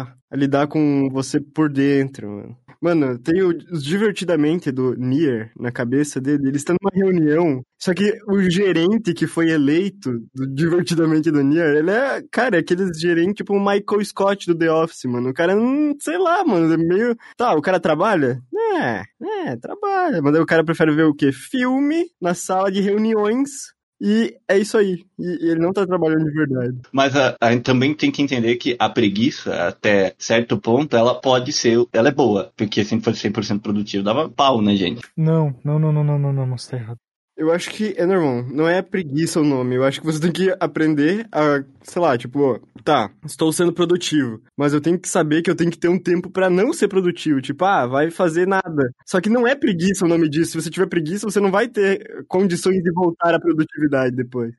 a, 0.00 0.14
a 0.30 0.36
lidar 0.36 0.66
com 0.68 1.08
você 1.10 1.40
por 1.40 1.70
dentro, 1.70 2.28
mano. 2.30 2.56
Mano, 2.80 3.18
tem 3.18 3.42
os 3.42 3.82
divertidamente 3.82 4.70
do 4.70 4.94
Nier 4.94 5.50
na 5.58 5.72
cabeça 5.72 6.20
dele. 6.20 6.48
Ele 6.48 6.56
está 6.56 6.74
numa 6.80 6.90
reunião. 6.94 7.62
Só 7.80 7.92
que 7.92 8.18
o 8.28 8.40
gerente 8.48 9.12
que 9.12 9.26
foi 9.26 9.50
eleito 9.50 10.12
do 10.32 10.46
divertidamente 10.46 11.30
do 11.30 11.42
Nier, 11.42 11.76
ele 11.76 11.90
é, 11.90 12.22
cara, 12.30 12.56
é 12.56 12.60
aquele 12.60 12.92
gerente 12.94 13.38
tipo 13.38 13.54
o 13.54 13.60
Michael 13.60 14.04
Scott 14.04 14.46
do 14.46 14.56
The 14.56 14.70
Office, 14.70 15.04
mano. 15.06 15.30
O 15.30 15.34
cara, 15.34 15.56
não 15.56 15.94
sei 16.00 16.18
lá, 16.18 16.44
mano, 16.44 16.72
é 16.72 16.76
meio. 16.76 17.16
Tá, 17.36 17.54
o 17.54 17.62
cara 17.62 17.80
trabalha? 17.80 18.40
É, 18.54 19.02
é, 19.50 19.56
trabalha. 19.56 20.22
Mas 20.22 20.38
o 20.38 20.46
cara 20.46 20.64
prefere 20.64 20.94
ver 20.94 21.04
o 21.04 21.14
quê? 21.14 21.32
Filme 21.32 22.06
na 22.20 22.34
sala 22.34 22.70
de 22.70 22.80
reuniões. 22.80 23.72
E 24.00 24.36
é 24.46 24.58
isso 24.58 24.78
aí. 24.78 25.04
E, 25.18 25.50
ele 25.50 25.60
não 25.60 25.72
tá 25.72 25.86
trabalhando 25.86 26.24
de 26.24 26.30
verdade. 26.30 26.78
Mas 26.92 27.16
a, 27.16 27.36
a 27.40 27.52
gente 27.52 27.62
também 27.62 27.94
tem 27.94 28.10
que 28.10 28.22
entender 28.22 28.56
que 28.56 28.76
a 28.78 28.88
preguiça, 28.88 29.68
até 29.68 30.14
certo 30.18 30.58
ponto, 30.58 30.96
ela 30.96 31.20
pode 31.20 31.52
ser, 31.52 31.84
ela 31.92 32.08
é 32.08 32.12
boa. 32.12 32.52
Porque 32.56 32.84
se 32.84 33.00
fosse 33.00 33.28
100% 33.28 33.60
produtivo, 33.60 34.04
dava 34.04 34.28
pau, 34.28 34.62
né, 34.62 34.76
gente? 34.76 35.02
Não, 35.16 35.54
não, 35.64 35.78
não, 35.78 35.92
não, 35.92 36.04
não, 36.04 36.18
não, 36.18 36.32
não, 36.32 36.46
não, 36.46 36.58
você 36.58 36.70
tá 36.70 36.76
errado. 36.76 36.98
Eu 37.38 37.52
acho 37.52 37.70
que 37.70 37.94
é 37.96 38.04
normal. 38.04 38.42
Não 38.50 38.68
é 38.68 38.82
preguiça 38.82 39.40
o 39.40 39.44
nome. 39.44 39.76
Eu 39.76 39.84
acho 39.84 40.00
que 40.00 40.06
você 40.06 40.20
tem 40.20 40.32
que 40.32 40.52
aprender 40.58 41.24
a, 41.30 41.62
sei 41.84 42.02
lá, 42.02 42.18
tipo, 42.18 42.58
tá, 42.82 43.12
estou 43.24 43.52
sendo 43.52 43.72
produtivo, 43.72 44.42
mas 44.56 44.74
eu 44.74 44.80
tenho 44.80 44.98
que 44.98 45.08
saber 45.08 45.40
que 45.40 45.48
eu 45.48 45.54
tenho 45.54 45.70
que 45.70 45.78
ter 45.78 45.88
um 45.88 46.02
tempo 46.02 46.28
pra 46.28 46.50
não 46.50 46.72
ser 46.72 46.88
produtivo. 46.88 47.40
Tipo, 47.40 47.64
ah, 47.64 47.86
vai 47.86 48.10
fazer 48.10 48.44
nada. 48.44 48.90
Só 49.06 49.20
que 49.20 49.30
não 49.30 49.46
é 49.46 49.54
preguiça 49.54 50.04
o 50.04 50.08
nome 50.08 50.28
disso. 50.28 50.50
Se 50.50 50.62
você 50.62 50.68
tiver 50.68 50.88
preguiça, 50.88 51.30
você 51.30 51.38
não 51.38 51.52
vai 51.52 51.68
ter 51.68 52.24
condições 52.26 52.82
de 52.82 52.90
voltar 52.92 53.32
à 53.32 53.38
produtividade 53.38 54.16
depois. 54.16 54.52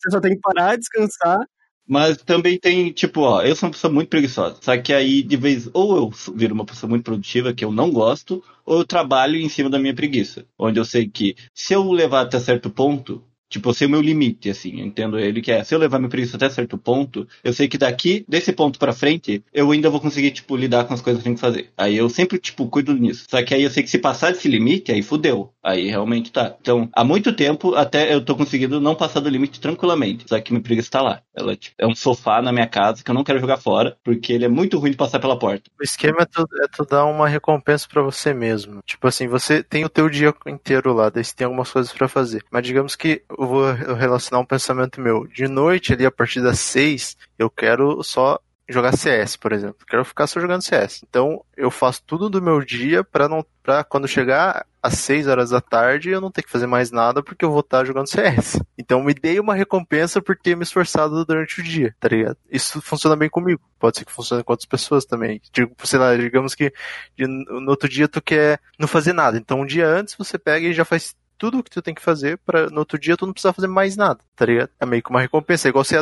Você 0.00 0.10
só 0.10 0.18
tem 0.18 0.34
que 0.34 0.40
parar, 0.40 0.76
descansar. 0.78 1.38
Mas 1.86 2.16
também 2.18 2.58
tem, 2.58 2.92
tipo, 2.92 3.20
ó, 3.22 3.42
eu 3.42 3.54
sou 3.56 3.68
uma 3.68 3.72
pessoa 3.72 3.92
muito 3.92 4.08
preguiçosa. 4.08 4.56
Só 4.62 4.76
que 4.80 4.92
aí, 4.92 5.22
de 5.22 5.36
vez, 5.36 5.68
ou 5.72 5.96
eu 5.96 6.10
viro 6.34 6.54
uma 6.54 6.64
pessoa 6.64 6.88
muito 6.88 7.04
produtiva, 7.04 7.52
que 7.52 7.64
eu 7.64 7.72
não 7.72 7.90
gosto, 7.90 8.42
ou 8.64 8.78
eu 8.78 8.86
trabalho 8.86 9.36
em 9.36 9.48
cima 9.48 9.68
da 9.68 9.78
minha 9.78 9.94
preguiça. 9.94 10.46
Onde 10.58 10.78
eu 10.78 10.84
sei 10.84 11.08
que, 11.08 11.34
se 11.54 11.74
eu 11.74 11.90
levar 11.92 12.22
até 12.22 12.38
certo 12.40 12.70
ponto, 12.70 13.22
tipo, 13.52 13.68
eu 13.68 13.74
sei 13.74 13.86
o 13.86 13.90
meu 13.90 14.00
limite, 14.00 14.48
assim, 14.50 14.80
eu 14.80 14.86
entendo 14.86 15.18
ele 15.18 15.42
que 15.42 15.52
é, 15.52 15.62
se 15.62 15.74
eu 15.74 15.78
levar 15.78 15.98
minha 15.98 16.08
preguiça 16.08 16.36
até 16.36 16.48
certo 16.48 16.78
ponto, 16.78 17.28
eu 17.44 17.52
sei 17.52 17.68
que 17.68 17.76
daqui, 17.76 18.24
desse 18.26 18.52
ponto 18.52 18.78
pra 18.78 18.92
frente, 18.92 19.44
eu 19.52 19.70
ainda 19.70 19.90
vou 19.90 20.00
conseguir, 20.00 20.30
tipo, 20.30 20.56
lidar 20.56 20.84
com 20.84 20.94
as 20.94 21.00
coisas 21.00 21.22
que 21.22 21.28
eu 21.28 21.34
tenho 21.34 21.36
que 21.36 21.40
fazer. 21.40 21.70
Aí 21.76 21.96
eu 21.96 22.08
sempre, 22.08 22.38
tipo, 22.38 22.66
cuido 22.66 22.94
nisso. 22.94 23.26
Só 23.28 23.42
que 23.42 23.54
aí 23.54 23.62
eu 23.62 23.70
sei 23.70 23.82
que 23.82 23.90
se 23.90 23.98
passar 23.98 24.32
desse 24.32 24.48
limite, 24.48 24.90
aí 24.90 25.02
fudeu. 25.02 25.52
Aí 25.62 25.88
realmente 25.88 26.32
tá. 26.32 26.56
Então, 26.60 26.88
há 26.92 27.04
muito 27.04 27.32
tempo, 27.32 27.74
até 27.74 28.12
eu 28.12 28.24
tô 28.24 28.34
conseguindo 28.34 28.80
não 28.80 28.94
passar 28.94 29.20
do 29.20 29.28
limite 29.28 29.60
tranquilamente. 29.60 30.24
Só 30.28 30.40
que 30.40 30.52
minha 30.52 30.62
preguiça 30.62 30.90
tá 30.90 31.02
lá. 31.02 31.22
Ela 31.34 31.54
tipo, 31.54 31.76
é 31.78 31.86
um 31.86 31.94
sofá 31.94 32.42
na 32.42 32.52
minha 32.52 32.66
casa 32.66 33.04
que 33.04 33.10
eu 33.10 33.14
não 33.14 33.24
quero 33.24 33.38
jogar 33.38 33.58
fora, 33.58 33.96
porque 34.02 34.32
ele 34.32 34.44
é 34.44 34.48
muito 34.48 34.78
ruim 34.78 34.90
de 34.90 34.96
passar 34.96 35.20
pela 35.20 35.38
porta. 35.38 35.70
O 35.78 35.84
esquema 35.84 36.22
é 36.22 36.24
tu, 36.24 36.42
é 36.62 36.66
tu 36.68 36.84
dar 36.84 37.04
uma 37.04 37.28
recompensa 37.28 37.86
pra 37.88 38.02
você 38.02 38.34
mesmo. 38.34 38.80
Tipo 38.84 39.06
assim, 39.06 39.28
você 39.28 39.62
tem 39.62 39.84
o 39.84 39.88
teu 39.88 40.08
dia 40.08 40.34
inteiro 40.46 40.92
lá, 40.92 41.10
daí 41.10 41.24
você 41.24 41.34
tem 41.34 41.44
algumas 41.44 41.70
coisas 41.70 41.92
pra 41.92 42.08
fazer. 42.08 42.42
Mas 42.50 42.64
digamos 42.64 42.96
que 42.96 43.22
eu 43.44 43.48
vou 43.48 43.72
relacionar 43.94 44.40
um 44.40 44.46
pensamento 44.46 45.00
meu. 45.00 45.26
De 45.26 45.48
noite, 45.48 45.92
ali, 45.92 46.06
a 46.06 46.10
partir 46.10 46.40
das 46.40 46.58
seis, 46.58 47.16
eu 47.38 47.50
quero 47.50 48.02
só 48.02 48.38
jogar 48.68 48.96
CS, 48.96 49.36
por 49.36 49.52
exemplo. 49.52 49.84
Quero 49.86 50.04
ficar 50.04 50.26
só 50.26 50.40
jogando 50.40 50.62
CS. 50.62 51.02
Então, 51.08 51.44
eu 51.56 51.70
faço 51.70 52.02
tudo 52.06 52.30
do 52.30 52.42
meu 52.42 52.60
dia 52.60 53.04
pra 53.04 53.28
não 53.28 53.44
para 53.62 53.84
quando 53.84 54.08
chegar 54.08 54.66
às 54.82 54.94
6 54.94 55.28
horas 55.28 55.50
da 55.50 55.60
tarde 55.60 56.10
eu 56.10 56.20
não 56.20 56.30
ter 56.30 56.42
que 56.42 56.50
fazer 56.50 56.66
mais 56.66 56.90
nada 56.90 57.22
porque 57.22 57.44
eu 57.44 57.50
vou 57.50 57.60
estar 57.60 57.84
jogando 57.84 58.08
CS. 58.08 58.60
Então 58.76 59.00
me 59.00 59.14
dei 59.14 59.38
uma 59.38 59.54
recompensa 59.54 60.20
por 60.20 60.36
ter 60.36 60.56
me 60.56 60.64
esforçado 60.64 61.24
durante 61.24 61.60
o 61.60 61.62
dia, 61.62 61.94
tá 62.00 62.08
ligado? 62.08 62.36
Isso 62.50 62.82
funciona 62.82 63.14
bem 63.14 63.30
comigo. 63.30 63.60
Pode 63.78 63.98
ser 63.98 64.04
que 64.04 64.10
funcione 64.12 64.42
com 64.42 64.52
outras 64.52 64.66
pessoas 64.66 65.04
também. 65.04 65.40
Digo, 65.52 65.72
sei 65.84 66.00
lá, 66.00 66.16
digamos 66.16 66.56
que 66.56 66.72
no 67.16 67.70
outro 67.70 67.88
dia 67.88 68.08
tu 68.08 68.20
quer 68.20 68.58
não 68.76 68.88
fazer 68.88 69.12
nada. 69.12 69.38
Então 69.38 69.60
um 69.60 69.66
dia 69.66 69.86
antes 69.86 70.16
você 70.16 70.36
pega 70.36 70.66
e 70.66 70.74
já 70.74 70.84
faz 70.84 71.14
tudo 71.42 71.60
que 71.60 71.70
tu 71.70 71.82
tem 71.82 71.92
que 71.92 72.00
fazer 72.00 72.38
pra 72.46 72.70
no 72.70 72.78
outro 72.78 72.96
dia 72.96 73.16
tu 73.16 73.26
não 73.26 73.32
precisar 73.32 73.52
fazer 73.52 73.66
mais 73.66 73.96
nada, 73.96 74.20
tá 74.36 74.46
ligado? 74.46 74.70
É 74.78 74.86
meio 74.86 75.02
que 75.02 75.10
uma 75.10 75.20
recompensa. 75.20 75.66
É 75.66 75.70
igual 75.70 75.82
você 75.82 75.96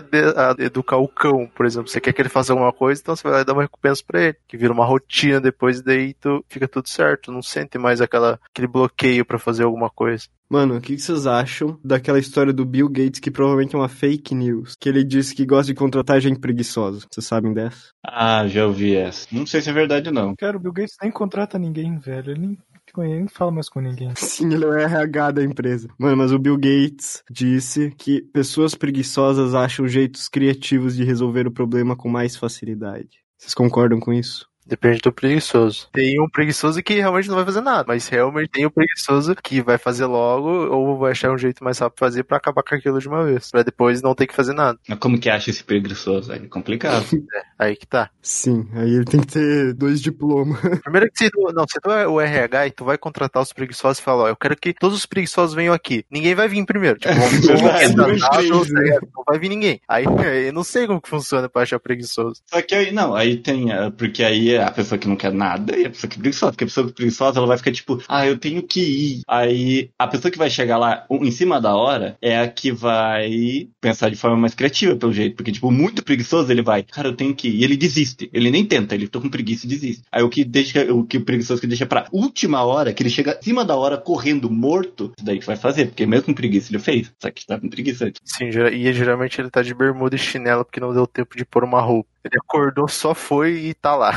educar 0.58 0.98
o 0.98 1.08
cão, 1.08 1.50
por 1.56 1.64
exemplo. 1.64 1.88
Você 1.88 1.98
quer 1.98 2.12
que 2.12 2.20
ele 2.20 2.28
faça 2.28 2.52
alguma 2.52 2.74
coisa, 2.74 3.00
então 3.00 3.16
você 3.16 3.22
vai 3.22 3.32
lá 3.32 3.40
e 3.40 3.44
dar 3.46 3.54
uma 3.54 3.62
recompensa 3.62 4.02
pra 4.06 4.20
ele. 4.20 4.36
Que 4.46 4.58
vira 4.58 4.70
uma 4.70 4.84
rotina 4.84 5.40
depois, 5.40 5.78
e 5.78 5.82
daí 5.82 6.12
tu 6.12 6.44
fica 6.46 6.68
tudo 6.68 6.90
certo. 6.90 7.32
Não 7.32 7.40
sente 7.40 7.78
mais 7.78 8.02
aquela, 8.02 8.38
aquele 8.50 8.66
bloqueio 8.68 9.24
pra 9.24 9.38
fazer 9.38 9.64
alguma 9.64 9.88
coisa. 9.88 10.26
Mano, 10.50 10.76
o 10.76 10.80
que 10.80 10.96
que 10.96 11.00
vocês 11.00 11.26
acham 11.26 11.78
daquela 11.82 12.18
história 12.18 12.52
do 12.52 12.66
Bill 12.66 12.88
Gates 12.88 13.20
que 13.20 13.30
provavelmente 13.30 13.74
é 13.74 13.78
uma 13.78 13.88
fake 13.88 14.34
news? 14.34 14.74
Que 14.78 14.88
ele 14.88 15.04
disse 15.04 15.34
que 15.34 15.46
gosta 15.46 15.72
de 15.72 15.78
contratar 15.78 16.20
gente 16.20 16.40
preguiçosa. 16.40 17.06
Vocês 17.08 17.24
sabem 17.24 17.54
dessa? 17.54 17.90
Ah, 18.04 18.46
já 18.46 18.66
ouvi 18.66 18.94
essa. 18.94 19.28
Não 19.32 19.46
sei 19.46 19.62
se 19.62 19.70
é 19.70 19.72
verdade, 19.72 20.10
não. 20.10 20.34
Cara, 20.36 20.56
o 20.56 20.60
Bill 20.60 20.72
Gates 20.72 20.96
nem 21.00 21.10
contrata 21.10 21.56
ninguém, 21.56 21.98
velho. 21.98 22.32
Ele 22.32 22.40
nem, 22.40 22.58
nem 23.00 23.28
fala 23.28 23.50
mais 23.50 23.68
com 23.68 23.80
ninguém. 23.80 24.12
Sim, 24.16 24.52
ele 24.52 24.64
é 24.64 24.68
o 24.68 24.72
RH 24.74 25.30
da 25.32 25.44
empresa. 25.44 25.88
Mano, 25.98 26.16
mas 26.16 26.32
o 26.32 26.38
Bill 26.38 26.56
Gates 26.56 27.22
disse 27.30 27.90
que 27.96 28.22
pessoas 28.22 28.74
preguiçosas 28.74 29.54
acham 29.54 29.86
jeitos 29.86 30.28
criativos 30.28 30.96
de 30.96 31.04
resolver 31.04 31.46
o 31.46 31.52
problema 31.52 31.96
com 31.96 32.08
mais 32.08 32.36
facilidade. 32.36 33.20
Vocês 33.38 33.54
concordam 33.54 33.98
com 33.98 34.12
isso? 34.12 34.49
Depende 34.70 35.00
do 35.00 35.12
preguiçoso. 35.12 35.88
Tem 35.92 36.20
um 36.20 36.28
preguiçoso 36.28 36.80
que 36.80 36.94
realmente 36.94 37.28
não 37.28 37.34
vai 37.34 37.44
fazer 37.44 37.60
nada, 37.60 37.84
mas 37.88 38.06
realmente 38.06 38.50
tem 38.50 38.64
o 38.64 38.70
preguiçoso 38.70 39.34
que 39.34 39.60
vai 39.60 39.76
fazer 39.76 40.06
logo 40.06 40.48
ou 40.48 40.96
vai 40.96 41.10
achar 41.10 41.32
um 41.32 41.36
jeito 41.36 41.64
mais 41.64 41.76
rápido 41.80 41.96
de 41.96 42.00
fazer 42.00 42.22
pra 42.22 42.36
acabar 42.36 42.62
com 42.62 42.76
aquilo 42.76 43.00
de 43.00 43.08
uma 43.08 43.24
vez, 43.24 43.50
Pra 43.50 43.64
depois 43.64 44.00
não 44.00 44.14
ter 44.14 44.28
que 44.28 44.34
fazer 44.34 44.52
nada. 44.52 44.78
Mas 44.88 44.98
como 45.00 45.18
que 45.18 45.28
acha 45.28 45.50
esse 45.50 45.64
preguiçoso? 45.64 46.32
É 46.32 46.38
complicado. 46.38 47.04
Aí 47.58 47.74
que 47.76 47.86
tá. 47.86 48.08
Sim, 48.22 48.66
aí 48.74 48.94
ele 48.94 49.04
tem 49.04 49.20
que 49.20 49.26
ter 49.26 49.74
dois 49.74 50.00
diplomas. 50.00 50.58
Primeiro 50.82 51.10
que 51.12 51.18
se 51.24 51.30
tu, 51.30 51.52
não, 51.52 51.66
se 51.68 51.78
tu 51.78 51.90
é 51.90 52.06
o 52.06 52.18
RH 52.18 52.66
e 52.68 52.70
tu 52.70 52.86
vai 52.86 52.96
contratar 52.96 53.42
os 53.42 53.52
preguiçosos 53.52 53.98
e 53.98 54.02
falar, 54.02 54.22
ó, 54.22 54.28
eu 54.28 54.36
quero 54.36 54.56
que 54.56 54.72
todos 54.72 54.96
os 54.96 55.04
preguiçosos 55.04 55.54
venham 55.54 55.74
aqui. 55.74 56.02
Ninguém 56.10 56.34
vai 56.34 56.48
vir 56.48 56.64
primeiro. 56.64 56.98
Tipo, 56.98 57.12
Verdade, 57.46 57.94
não, 57.94 58.08
né? 58.08 58.98
não 59.14 59.24
vai 59.26 59.38
vir 59.38 59.50
ninguém. 59.50 59.78
Aí 59.86 60.06
eu 60.46 60.54
não 60.54 60.64
sei 60.64 60.86
como 60.86 61.02
que 61.02 61.08
funciona 61.10 61.50
pra 61.50 61.60
achar 61.60 61.78
preguiçoso. 61.78 62.40
Só 62.46 62.62
que 62.62 62.74
aí, 62.74 62.92
não, 62.92 63.14
aí 63.14 63.36
tem, 63.36 63.70
ah, 63.72 63.90
porque 63.90 64.24
aí 64.24 64.54
é 64.54 64.59
a 64.64 64.70
pessoa 64.70 64.98
que 64.98 65.08
não 65.08 65.16
quer 65.16 65.32
nada 65.32 65.76
e 65.76 65.86
a 65.86 65.90
pessoa 65.90 66.08
que 66.08 66.16
é 66.16 66.20
preguiçosa. 66.20 66.52
Porque 66.52 66.64
a 66.64 66.66
pessoa 66.66 66.86
que 66.86 66.92
é 66.92 66.94
preguiçosa, 66.94 67.38
ela 67.38 67.46
vai 67.46 67.58
ficar 67.58 67.72
tipo, 67.72 68.02
ah, 68.08 68.26
eu 68.26 68.38
tenho 68.38 68.62
que 68.62 68.80
ir. 68.80 69.22
Aí 69.26 69.90
a 69.98 70.06
pessoa 70.06 70.30
que 70.30 70.38
vai 70.38 70.50
chegar 70.50 70.78
lá 70.78 71.06
em 71.10 71.30
cima 71.30 71.60
da 71.60 71.74
hora 71.74 72.16
é 72.20 72.38
a 72.38 72.48
que 72.48 72.72
vai 72.72 73.68
pensar 73.80 74.10
de 74.10 74.16
forma 74.16 74.36
mais 74.36 74.54
criativa, 74.54 74.96
pelo 74.96 75.12
jeito. 75.12 75.36
Porque, 75.36 75.52
tipo, 75.52 75.70
muito 75.70 76.02
preguiçoso, 76.02 76.50
ele 76.50 76.62
vai, 76.62 76.82
cara, 76.82 77.08
eu 77.08 77.16
tenho 77.16 77.34
que 77.34 77.48
ir. 77.48 77.60
E 77.60 77.64
ele 77.64 77.76
desiste. 77.76 78.30
Ele 78.32 78.50
nem 78.50 78.64
tenta, 78.64 78.94
ele 78.94 79.08
tô 79.08 79.20
com 79.20 79.28
preguiça 79.28 79.66
e 79.66 79.68
desiste. 79.68 80.04
Aí 80.10 80.22
o 80.22 80.28
que 80.28 80.44
deixa, 80.44 80.92
o 80.92 81.04
que 81.04 81.18
o 81.18 81.24
preguiçoso 81.24 81.60
que 81.60 81.66
deixa 81.66 81.86
pra 81.86 82.06
última 82.12 82.64
hora, 82.64 82.92
que 82.92 83.02
ele 83.02 83.10
chega 83.10 83.38
em 83.40 83.44
cima 83.44 83.64
da 83.64 83.76
hora 83.76 83.96
correndo 83.96 84.50
morto, 84.50 85.12
isso 85.16 85.24
daí 85.24 85.38
que 85.38 85.46
vai 85.46 85.56
fazer. 85.56 85.86
Porque 85.86 86.06
mesmo 86.06 86.26
com 86.26 86.34
preguiça 86.34 86.70
ele 86.70 86.78
fez. 86.78 87.12
Só 87.18 87.30
que 87.30 87.46
tá 87.46 87.58
com 87.58 87.68
preguiça. 87.68 88.10
Sim, 88.24 88.46
e 88.46 88.92
geralmente 88.92 89.40
ele 89.40 89.50
tá 89.50 89.62
de 89.62 89.74
bermuda 89.74 90.16
e 90.16 90.18
chinelo 90.18 90.64
porque 90.64 90.80
não 90.80 90.92
deu 90.92 91.06
tempo 91.06 91.36
de 91.36 91.44
pôr 91.44 91.64
uma 91.64 91.80
roupa. 91.80 92.08
Ele 92.24 92.36
acordou, 92.38 92.86
só 92.86 93.14
foi 93.14 93.52
e 93.68 93.74
tá 93.74 93.96
lá. 93.96 94.12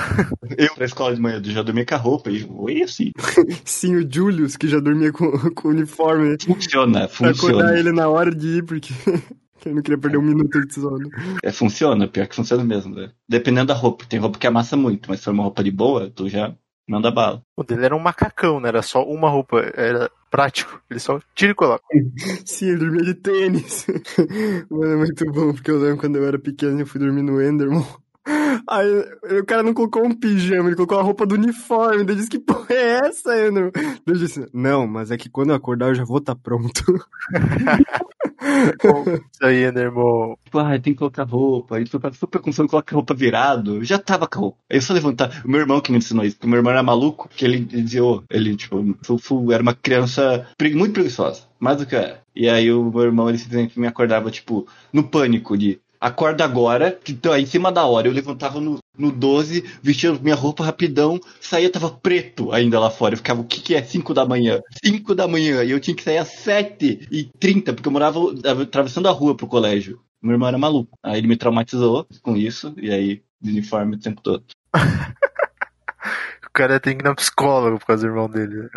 Eu, 0.57 0.69
na 0.77 0.85
escola 0.85 1.15
de 1.15 1.21
manhã, 1.21 1.41
eu 1.43 1.51
já 1.51 1.61
dormia 1.63 1.85
com 1.85 1.95
a 1.95 1.97
roupa 1.97 2.29
e 2.29 2.41
foi 2.41 2.81
assim. 2.81 3.11
Sim, 3.63 3.95
o 3.95 4.07
Julius, 4.13 4.57
que 4.57 4.67
já 4.67 4.79
dormia 4.79 5.11
com, 5.11 5.31
com 5.51 5.67
o 5.69 5.71
uniforme. 5.71 6.37
Funciona, 6.43 7.07
Pra 7.07 7.29
acordar 7.29 7.35
funciona. 7.35 7.79
ele 7.79 7.91
na 7.91 8.09
hora 8.09 8.33
de 8.35 8.57
ir, 8.57 8.65
porque 8.65 8.93
ele 9.65 9.75
não 9.75 9.81
queria 9.81 9.97
perder 9.97 10.17
um 10.17 10.21
minuto 10.21 10.65
de 10.65 10.73
sono. 10.73 11.09
É, 11.41 11.51
funciona, 11.51 12.07
pior 12.07 12.27
que 12.27 12.35
funciona 12.35 12.63
mesmo, 12.63 12.93
né? 12.93 13.11
Dependendo 13.27 13.67
da 13.67 13.73
roupa. 13.73 14.05
Tem 14.05 14.19
roupa 14.19 14.37
que 14.37 14.47
amassa 14.47 14.75
muito, 14.75 15.09
mas 15.09 15.19
se 15.19 15.25
for 15.25 15.31
uma 15.33 15.43
roupa 15.43 15.63
de 15.63 15.71
boa, 15.71 16.09
tu 16.09 16.27
já 16.27 16.53
manda 16.87 17.11
bala. 17.11 17.41
O 17.55 17.63
dele 17.63 17.85
era 17.85 17.95
um 17.95 17.99
macacão, 17.99 18.59
né? 18.59 18.69
Era 18.69 18.81
só 18.81 19.03
uma 19.03 19.29
roupa. 19.29 19.59
Era 19.75 20.11
prático. 20.29 20.81
Ele 20.89 20.99
só 20.99 21.19
tira 21.35 21.51
e 21.51 21.55
coloca. 21.55 21.83
Sim, 22.45 22.69
ele 22.69 22.77
dormia 22.77 23.03
de 23.03 23.13
tênis. 23.13 23.85
Mano, 24.69 24.93
é 24.93 24.95
muito 24.97 25.25
bom, 25.31 25.53
porque 25.53 25.71
eu 25.71 25.79
lembro 25.79 25.97
quando 25.97 26.17
eu 26.17 26.25
era 26.25 26.39
pequeno, 26.39 26.79
eu 26.79 26.87
fui 26.87 26.99
dormir 26.99 27.21
no 27.21 27.41
Enderman. 27.41 27.85
Aí 28.69 28.87
o 29.39 29.45
cara 29.45 29.63
não 29.63 29.73
colocou 29.73 30.05
um 30.05 30.15
pijama, 30.15 30.69
ele 30.69 30.75
colocou 30.75 30.97
a 30.97 31.03
roupa 31.03 31.25
do 31.25 31.35
uniforme. 31.35 32.05
Eu 32.07 32.15
disse, 32.15 32.29
que 32.29 32.39
porra 32.39 32.67
é 32.69 32.99
essa, 33.05 33.47
Enderman? 33.47 33.71
Eu 34.05 34.13
disse, 34.15 34.47
não, 34.53 34.87
mas 34.87 35.11
é 35.11 35.17
que 35.17 35.29
quando 35.29 35.49
eu 35.49 35.55
acordar 35.55 35.89
eu 35.89 35.95
já 35.95 36.03
vou 36.03 36.17
estar 36.17 36.35
pronto. 36.35 36.83
Isso 39.31 39.45
aí, 39.45 39.71
né, 39.71 39.81
irmão? 39.81 40.37
Tipo, 40.43 40.59
ah, 40.59 40.79
tem 40.79 40.93
que 40.93 40.99
colocar 40.99 41.23
roupa. 41.23 41.83
Tu 41.83 41.99
foi 41.99 42.13
super 42.13 42.39
com 42.41 42.51
coloca 42.67 42.93
a 42.93 42.95
roupa 42.95 43.13
virado. 43.13 43.83
Já 43.83 43.97
tava 43.97 44.27
com 44.27 44.37
a 44.37 44.41
roupa. 44.41 44.57
Aí 44.69 44.77
eu 44.77 44.81
só 44.81 44.93
levantar. 44.93 45.41
O 45.45 45.49
meu 45.49 45.59
irmão 45.59 45.81
que 45.81 45.91
me 45.91 45.97
ensinou 45.97 46.25
isso, 46.25 46.35
porque 46.35 46.47
meu 46.47 46.57
irmão 46.57 46.71
era 46.71 46.83
maluco, 46.83 47.29
que 47.29 47.45
ele 47.45 47.59
dizia, 47.59 48.03
ô, 48.03 48.23
ele, 48.29 48.55
tipo, 48.55 48.95
fu- 49.03 49.17
fu- 49.17 49.51
era 49.51 49.61
uma 49.63 49.73
criança 49.73 50.47
muito 50.75 50.93
preguiçosa. 50.93 51.43
Mais 51.59 51.77
do 51.77 51.85
que 51.85 51.95
era. 51.95 52.21
E 52.35 52.49
aí 52.49 52.71
o 52.71 52.83
meu 52.91 53.03
irmão, 53.03 53.29
ele 53.29 53.37
simplesmente 53.37 53.79
me 53.79 53.87
acordava, 53.87 54.29
tipo, 54.31 54.67
no 54.91 55.03
pânico 55.03 55.57
de. 55.57 55.79
Acorda 56.03 56.43
agora, 56.43 56.91
que 56.91 57.13
tá 57.13 57.39
em 57.39 57.45
cima 57.45 57.71
da 57.71 57.85
hora. 57.85 58.09
Eu 58.09 58.11
levantava 58.11 58.59
no, 58.59 58.77
no 58.97 59.09
12, 59.09 59.63
vestia 59.81 60.11
minha 60.15 60.35
roupa 60.35 60.61
rapidão, 60.61 61.17
saía, 61.39 61.71
tava 61.71 61.89
preto 61.89 62.51
ainda 62.51 62.77
lá 62.77 62.89
fora. 62.89 63.13
Eu 63.13 63.17
ficava, 63.19 63.39
o 63.39 63.45
que 63.45 63.61
que 63.61 63.73
é 63.73 63.81
5 63.81 64.13
da 64.13 64.25
manhã? 64.25 64.59
5 64.83 65.15
da 65.15 65.29
manhã, 65.29 65.63
e 65.63 65.71
eu 65.71 65.79
tinha 65.79 65.95
que 65.95 66.03
sair 66.03 66.17
às 66.17 66.27
7 66.27 67.07
e 67.09 67.29
30 67.39 67.71
porque 67.71 67.87
eu 67.87 67.93
morava 67.93 68.19
atravessando 68.61 69.07
a 69.07 69.11
rua 69.11 69.33
pro 69.33 69.47
colégio. 69.47 70.01
Meu 70.21 70.33
irmão 70.33 70.49
era 70.49 70.57
maluco. 70.57 70.91
Aí 71.01 71.19
ele 71.19 71.27
me 71.27 71.37
traumatizou 71.37 72.05
com 72.21 72.35
isso, 72.35 72.73
e 72.75 72.91
aí, 72.91 73.21
de 73.41 73.51
uniforme 73.51 73.95
o 73.95 73.99
tempo 73.99 74.21
todo. 74.21 74.43
O 76.45 76.53
cara 76.53 76.79
tem 76.79 76.95
que 76.95 77.03
ir 77.03 77.07
na 77.07 77.15
psicóloga 77.15 77.79
por 77.79 77.87
causa 77.87 78.03
do 78.05 78.11
irmão 78.11 78.29
dele. 78.29 78.55
né? 78.55 78.69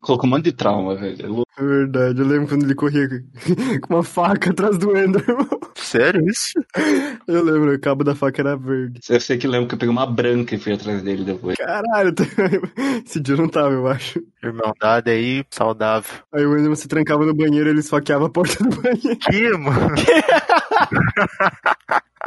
Colocou 0.00 0.26
um 0.26 0.30
monte 0.30 0.46
de 0.46 0.52
trauma, 0.52 0.96
velho. 0.96 1.24
É 1.24 1.28
louco. 1.28 1.46
É 1.56 1.62
verdade, 1.62 2.18
eu 2.18 2.26
lembro 2.26 2.48
quando 2.48 2.64
ele 2.64 2.74
corria 2.74 3.06
com 3.82 3.94
uma 3.94 4.02
faca 4.02 4.50
atrás 4.50 4.76
do 4.76 4.96
Enderman. 4.96 5.46
Sério 5.80 6.28
isso? 6.28 6.52
Eu 7.26 7.42
lembro, 7.42 7.74
o 7.74 7.80
cabo 7.80 8.04
da 8.04 8.14
faca 8.14 8.42
era 8.42 8.56
verde. 8.56 9.00
Eu 9.08 9.20
sei 9.20 9.38
que 9.38 9.46
lembro 9.46 9.68
que 9.68 9.74
eu 9.74 9.78
peguei 9.78 9.92
uma 9.92 10.06
branca 10.06 10.54
e 10.54 10.58
fui 10.58 10.72
atrás 10.72 11.02
dele 11.02 11.24
depois. 11.24 11.56
Caralho, 11.56 12.14
esse 13.04 13.20
dia 13.20 13.36
não 13.36 13.48
tava, 13.48 13.72
eu 13.72 13.86
acho. 13.86 14.22
Irmandade 14.42 15.10
aí, 15.10 15.44
saudável. 15.50 16.10
Aí 16.32 16.44
o 16.44 16.52
Enderman 16.52 16.76
se 16.76 16.88
trancava 16.88 17.24
no 17.24 17.34
banheiro 17.34 17.68
e 17.68 17.70
ele 17.70 17.80
esfaqueava 17.80 18.26
a 18.26 18.30
porta 18.30 18.62
do 18.62 18.70
banheiro. 18.70 19.18
Que, 19.18 19.56
mano? 19.56 19.94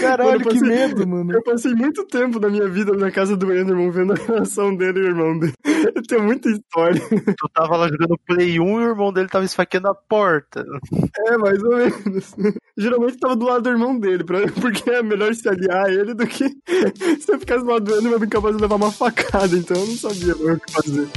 Caralho, 0.00 0.30
Mano, 0.30 0.34
eu 0.34 0.38
que 0.38 0.44
passei- 0.44 0.68
medo, 0.68 1.06
mano. 1.06 1.32
Eu 1.32 1.42
passei 1.42 1.74
muito 1.74 2.04
tempo 2.06 2.38
da 2.38 2.48
minha 2.48 2.68
vida 2.68 2.92
na 2.96 3.10
casa 3.10 3.36
do 3.36 3.52
Enderman 3.52 3.90
vendo 3.90 4.12
a 4.12 4.16
relação 4.16 4.74
dele 4.74 5.00
e 5.00 5.02
o 5.02 5.06
irmão 5.06 5.38
dele. 5.38 5.52
Eu 5.94 6.02
tenho 6.06 6.22
muita 6.22 6.48
história. 6.50 7.00
Tu 7.10 7.48
tava 7.52 7.76
lá 7.76 7.88
jogando 7.88 8.18
Play 8.26 8.60
1 8.60 8.64
e 8.80 8.84
o 8.86 8.88
irmão 8.90 9.12
dele 9.12 9.28
tava 9.28 9.44
esfaqueando 9.44 9.88
a 9.88 9.94
porta. 9.94 10.64
É, 11.26 11.36
mais 11.36 11.62
ou 11.62 11.76
menos. 11.76 12.34
Geralmente 12.76 13.18
tava 13.18 13.36
do 13.36 13.46
lado 13.46 13.62
do 13.62 13.70
irmão 13.70 13.98
dele, 13.98 14.24
porque 14.24 14.90
é 14.90 15.02
melhor 15.02 15.34
se 15.34 15.48
aliar 15.48 15.86
a 15.86 15.92
ele 15.92 16.14
do 16.14 16.26
que 16.26 16.48
se 17.20 17.32
eu 17.32 17.38
ficasse 17.38 17.64
do 17.64 17.70
lado 17.70 17.84
do 17.84 17.92
Enderman, 17.92 18.12
eu 18.12 18.20
ia 18.20 18.26
capaz 18.28 18.56
de 18.56 18.62
levar 18.62 18.76
uma 18.76 18.92
facada, 18.92 19.56
então 19.56 19.76
eu 19.76 19.86
não 19.86 19.96
sabia 19.96 20.34
o 20.34 20.60
que 20.60 20.72
fazer. 20.72 21.08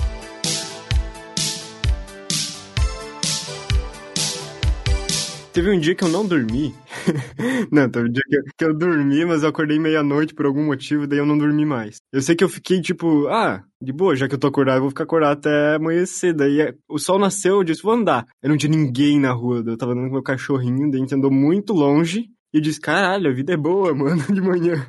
Teve 5.51 5.72
um 5.72 5.79
dia 5.79 5.96
que 5.96 6.03
eu 6.03 6.10
não 6.10 6.25
dormi. 6.25 6.75
não, 7.72 7.89
teve 7.89 8.08
um 8.08 8.12
dia 8.12 8.24
que 8.29 8.36
eu, 8.38 8.44
que 8.58 8.65
eu 8.65 8.77
dormi, 8.77 9.25
mas 9.25 9.41
eu 9.41 9.50
acordei 9.50 9.79
meia-noite 9.79 10.34
por 10.34 10.46
algum 10.46 10.63
motivo, 10.63 11.08
daí 11.08 11.18
eu 11.18 11.25
não 11.25 11.38
dormi 11.38 11.65
mais. 11.65 11.98
Eu 12.13 12.22
sei 12.22 12.36
que 12.36 12.44
eu 12.44 12.50
fiquei 12.50 12.79
tipo, 12.82 13.27
ah, 13.27 13.63
de 13.82 13.91
boa, 13.91 14.15
já 14.15 14.27
que 14.27 14.36
eu 14.36 14.39
tô 14.39 14.48
acordado, 14.48 14.77
eu 14.77 14.82
vou 14.82 14.89
ficar 14.89 15.06
acordado 15.06 15.39
até 15.39 15.75
amanhecer. 15.75 16.34
Daí 16.34 16.62
é, 16.62 16.75
o 16.88 17.00
sol 17.00 17.18
nasceu, 17.18 17.56
eu 17.56 17.63
disse, 17.63 17.82
vou 17.82 17.94
andar. 17.94 18.27
Eu 18.44 18.50
não 18.50 18.58
tinha 18.58 18.70
ninguém 18.70 19.20
na 19.20 19.32
rua, 19.32 19.63
eu 19.65 19.77
tava 19.77 19.94
andando 19.94 20.08
com 20.08 20.13
meu 20.13 20.24
cachorrinho, 20.24 20.89
daí 20.91 21.00
a 21.00 21.03
gente 21.03 21.15
andou 21.15 21.32
muito 21.32 21.74
longe. 21.74 22.29
E 22.53 22.58
eu 22.58 22.62
disse, 22.62 22.79
caralho, 22.79 23.29
a 23.29 23.34
vida 23.34 23.53
é 23.53 23.58
boa, 23.58 23.94
mano, 23.96 24.22
de 24.22 24.41
manhã. 24.41 24.86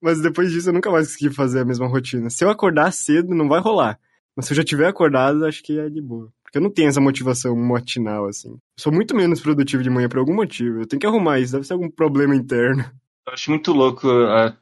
Mas 0.00 0.20
depois 0.20 0.50
disso 0.50 0.70
eu 0.70 0.72
nunca 0.72 0.90
mais 0.90 1.12
consegui 1.12 1.32
fazer 1.32 1.60
a 1.60 1.64
mesma 1.64 1.86
rotina. 1.86 2.28
Se 2.28 2.44
eu 2.44 2.50
acordar 2.50 2.92
cedo, 2.92 3.34
não 3.34 3.48
vai 3.48 3.60
rolar. 3.60 3.98
Mas 4.36 4.46
se 4.46 4.52
eu 4.52 4.56
já 4.56 4.64
tiver 4.64 4.88
acordado, 4.88 5.44
acho 5.44 5.62
que 5.62 5.78
é 5.78 5.88
de 5.88 6.00
boa. 6.00 6.32
Porque 6.52 6.58
eu 6.58 6.62
não 6.62 6.70
tenho 6.70 6.90
essa 6.90 7.00
motivação 7.00 7.56
matinal, 7.56 8.26
assim. 8.26 8.50
Eu 8.50 8.58
sou 8.78 8.92
muito 8.92 9.16
menos 9.16 9.40
produtivo 9.40 9.82
de 9.82 9.88
manhã 9.88 10.06
por 10.06 10.18
algum 10.18 10.34
motivo. 10.34 10.80
Eu 10.80 10.86
tenho 10.86 11.00
que 11.00 11.06
arrumar 11.06 11.40
isso, 11.40 11.52
deve 11.54 11.66
ser 11.66 11.72
algum 11.72 11.90
problema 11.90 12.36
interno. 12.36 12.84
Eu 13.26 13.32
acho 13.32 13.50
muito 13.50 13.72
louco, 13.72 14.06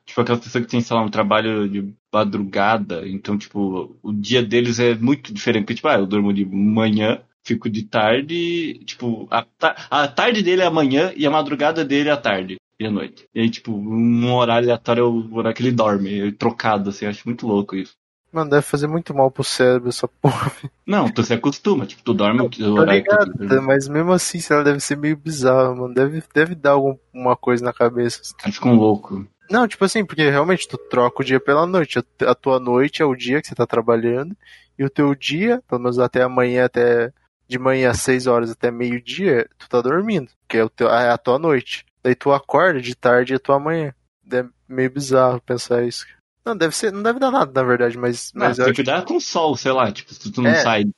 tipo, 0.07 0.21
aquelas 0.21 0.41
pessoas 0.45 0.65
que 0.65 0.71
tem, 0.71 0.81
sei 0.81 0.95
lá, 0.95 1.03
um 1.03 1.11
trabalho 1.11 1.69
de 1.69 1.93
madrugada, 2.13 3.09
então, 3.09 3.37
tipo, 3.37 3.99
o 4.03 4.13
dia 4.13 4.41
deles 4.43 4.79
é 4.79 4.95
muito 4.95 5.33
diferente, 5.35 5.63
porque, 5.65 5.75
tipo, 5.77 5.89
ah, 5.89 5.95
eu 5.99 6.07
durmo 6.07 6.33
de 6.33 6.45
manhã, 6.45 7.23
fico 7.43 7.69
de 7.71 7.85
tarde, 7.85 8.75
tipo, 8.85 9.27
a, 9.31 9.43
ta- 9.59 9.75
a 9.91 10.07
tarde 10.07 10.43
dele 10.43 10.61
é 10.63 10.67
amanhã 10.67 11.13
e 11.17 11.27
a 11.27 11.31
madrugada 11.31 11.85
dele 11.85 12.11
é 12.11 12.13
a 12.13 12.17
tarde 12.19 12.57
e 12.79 12.85
a 12.87 12.91
noite. 12.91 13.27
E 13.35 13.41
aí, 13.41 13.51
tipo, 13.51 13.73
um 13.73 14.33
horário 14.35 14.69
aleatório 14.69 15.01
é 15.01 15.07
o 15.09 15.35
horário 15.35 15.57
que 15.57 15.63
ele 15.63 15.73
dorme, 15.73 16.31
trocado, 16.33 16.91
assim, 16.91 17.07
acho 17.07 17.27
muito 17.27 17.47
louco 17.47 17.75
isso. 17.75 17.95
Mano, 18.33 18.51
deve 18.51 18.63
fazer 18.63 18.87
muito 18.87 19.13
mal 19.15 19.31
pro 19.31 19.43
cérebro 19.43 19.89
essa 19.89 20.07
porra. 20.07 20.53
Não, 20.87 21.11
tu 21.11 21.23
se 21.23 21.35
acostuma, 21.35 21.85
tipo, 21.87 22.03
tu 22.03 22.15
dorme 22.15 22.41
o 22.43 22.49
Tá 22.51 22.65
horário 22.69 23.03
que 23.03 23.09
tu 23.09 23.13
ligado? 23.25 23.49
dorme. 23.49 23.67
Mas 23.67 23.89
mesmo 23.89 24.13
assim, 24.13 24.39
ela 24.51 24.63
deve 24.65 24.81
ser 24.81 24.97
meio 24.97 25.17
bizarra, 25.17 25.75
mano. 25.75 25.93
Deve, 25.93 26.23
deve 26.33 26.55
dar 26.55 26.71
alguma 26.73 27.37
coisa 27.37 27.65
na 27.65 27.73
cabeça. 27.73 28.21
Aí 28.45 28.53
fica 28.53 28.69
um 28.69 28.75
louco. 28.77 29.27
Não, 29.51 29.67
tipo 29.67 29.85
assim, 29.85 30.05
porque 30.05 30.31
realmente 30.31 30.69
tu 30.69 30.79
troca 30.79 31.23
o 31.23 31.25
dia 31.25 31.41
pela 31.41 31.67
noite. 31.67 31.99
A 32.25 32.35
tua 32.37 32.61
noite 32.61 33.03
é 33.03 33.05
o 33.05 33.17
dia 33.17 33.41
que 33.43 33.49
você 33.49 33.55
tá 33.55 33.67
trabalhando, 33.67 34.37
e 34.79 34.85
o 34.85 34.91
teu 34.91 35.13
dia, 35.15 35.61
pelo 35.69 35.81
menos 35.83 35.99
até 35.99 36.23
amanhã, 36.23 36.65
até 36.67 37.13
de 37.49 37.59
manhã 37.59 37.91
às 37.91 38.01
6 38.01 38.29
horas 38.29 38.53
até 38.53 38.71
meio-dia, 38.71 39.49
tu 39.59 39.69
tá 39.69 39.81
dormindo, 39.81 40.31
que 40.49 40.57
é, 40.57 40.65
o 40.65 40.71
teu, 40.71 40.89
é 40.89 41.11
a 41.11 41.19
tua 41.19 41.37
noite. 41.37 41.85
Daí 42.01 42.15
tu 42.15 42.33
acorda 42.33 42.81
de 42.81 42.95
tarde 42.95 43.33
e 43.33 43.37
a 43.37 43.41
tua 43.41 43.59
manhã. 43.59 43.93
É 44.33 44.45
meio 44.69 44.89
bizarro 44.93 45.41
pensar 45.41 45.83
isso. 45.83 46.07
Não, 46.45 46.57
deve 46.57 46.75
ser, 46.75 46.93
não 46.93 47.03
deve 47.03 47.19
dar 47.19 47.31
nada, 47.31 47.53
na 47.53 47.67
verdade, 47.67 47.99
mas. 47.99 48.33
Não, 48.35 48.47
mas 48.47 48.57
tem 48.57 48.73
que 48.73 48.83
dar 48.83 49.05
com 49.05 49.21
sol, 49.21 49.57
sei 49.57 49.73
lá, 49.73 49.91
tipo, 49.93 50.13
se 50.13 50.31
tu 50.33 50.41
não 50.43 50.51
É. 50.51 50.55
sai 50.57 50.85
de- 50.85 50.95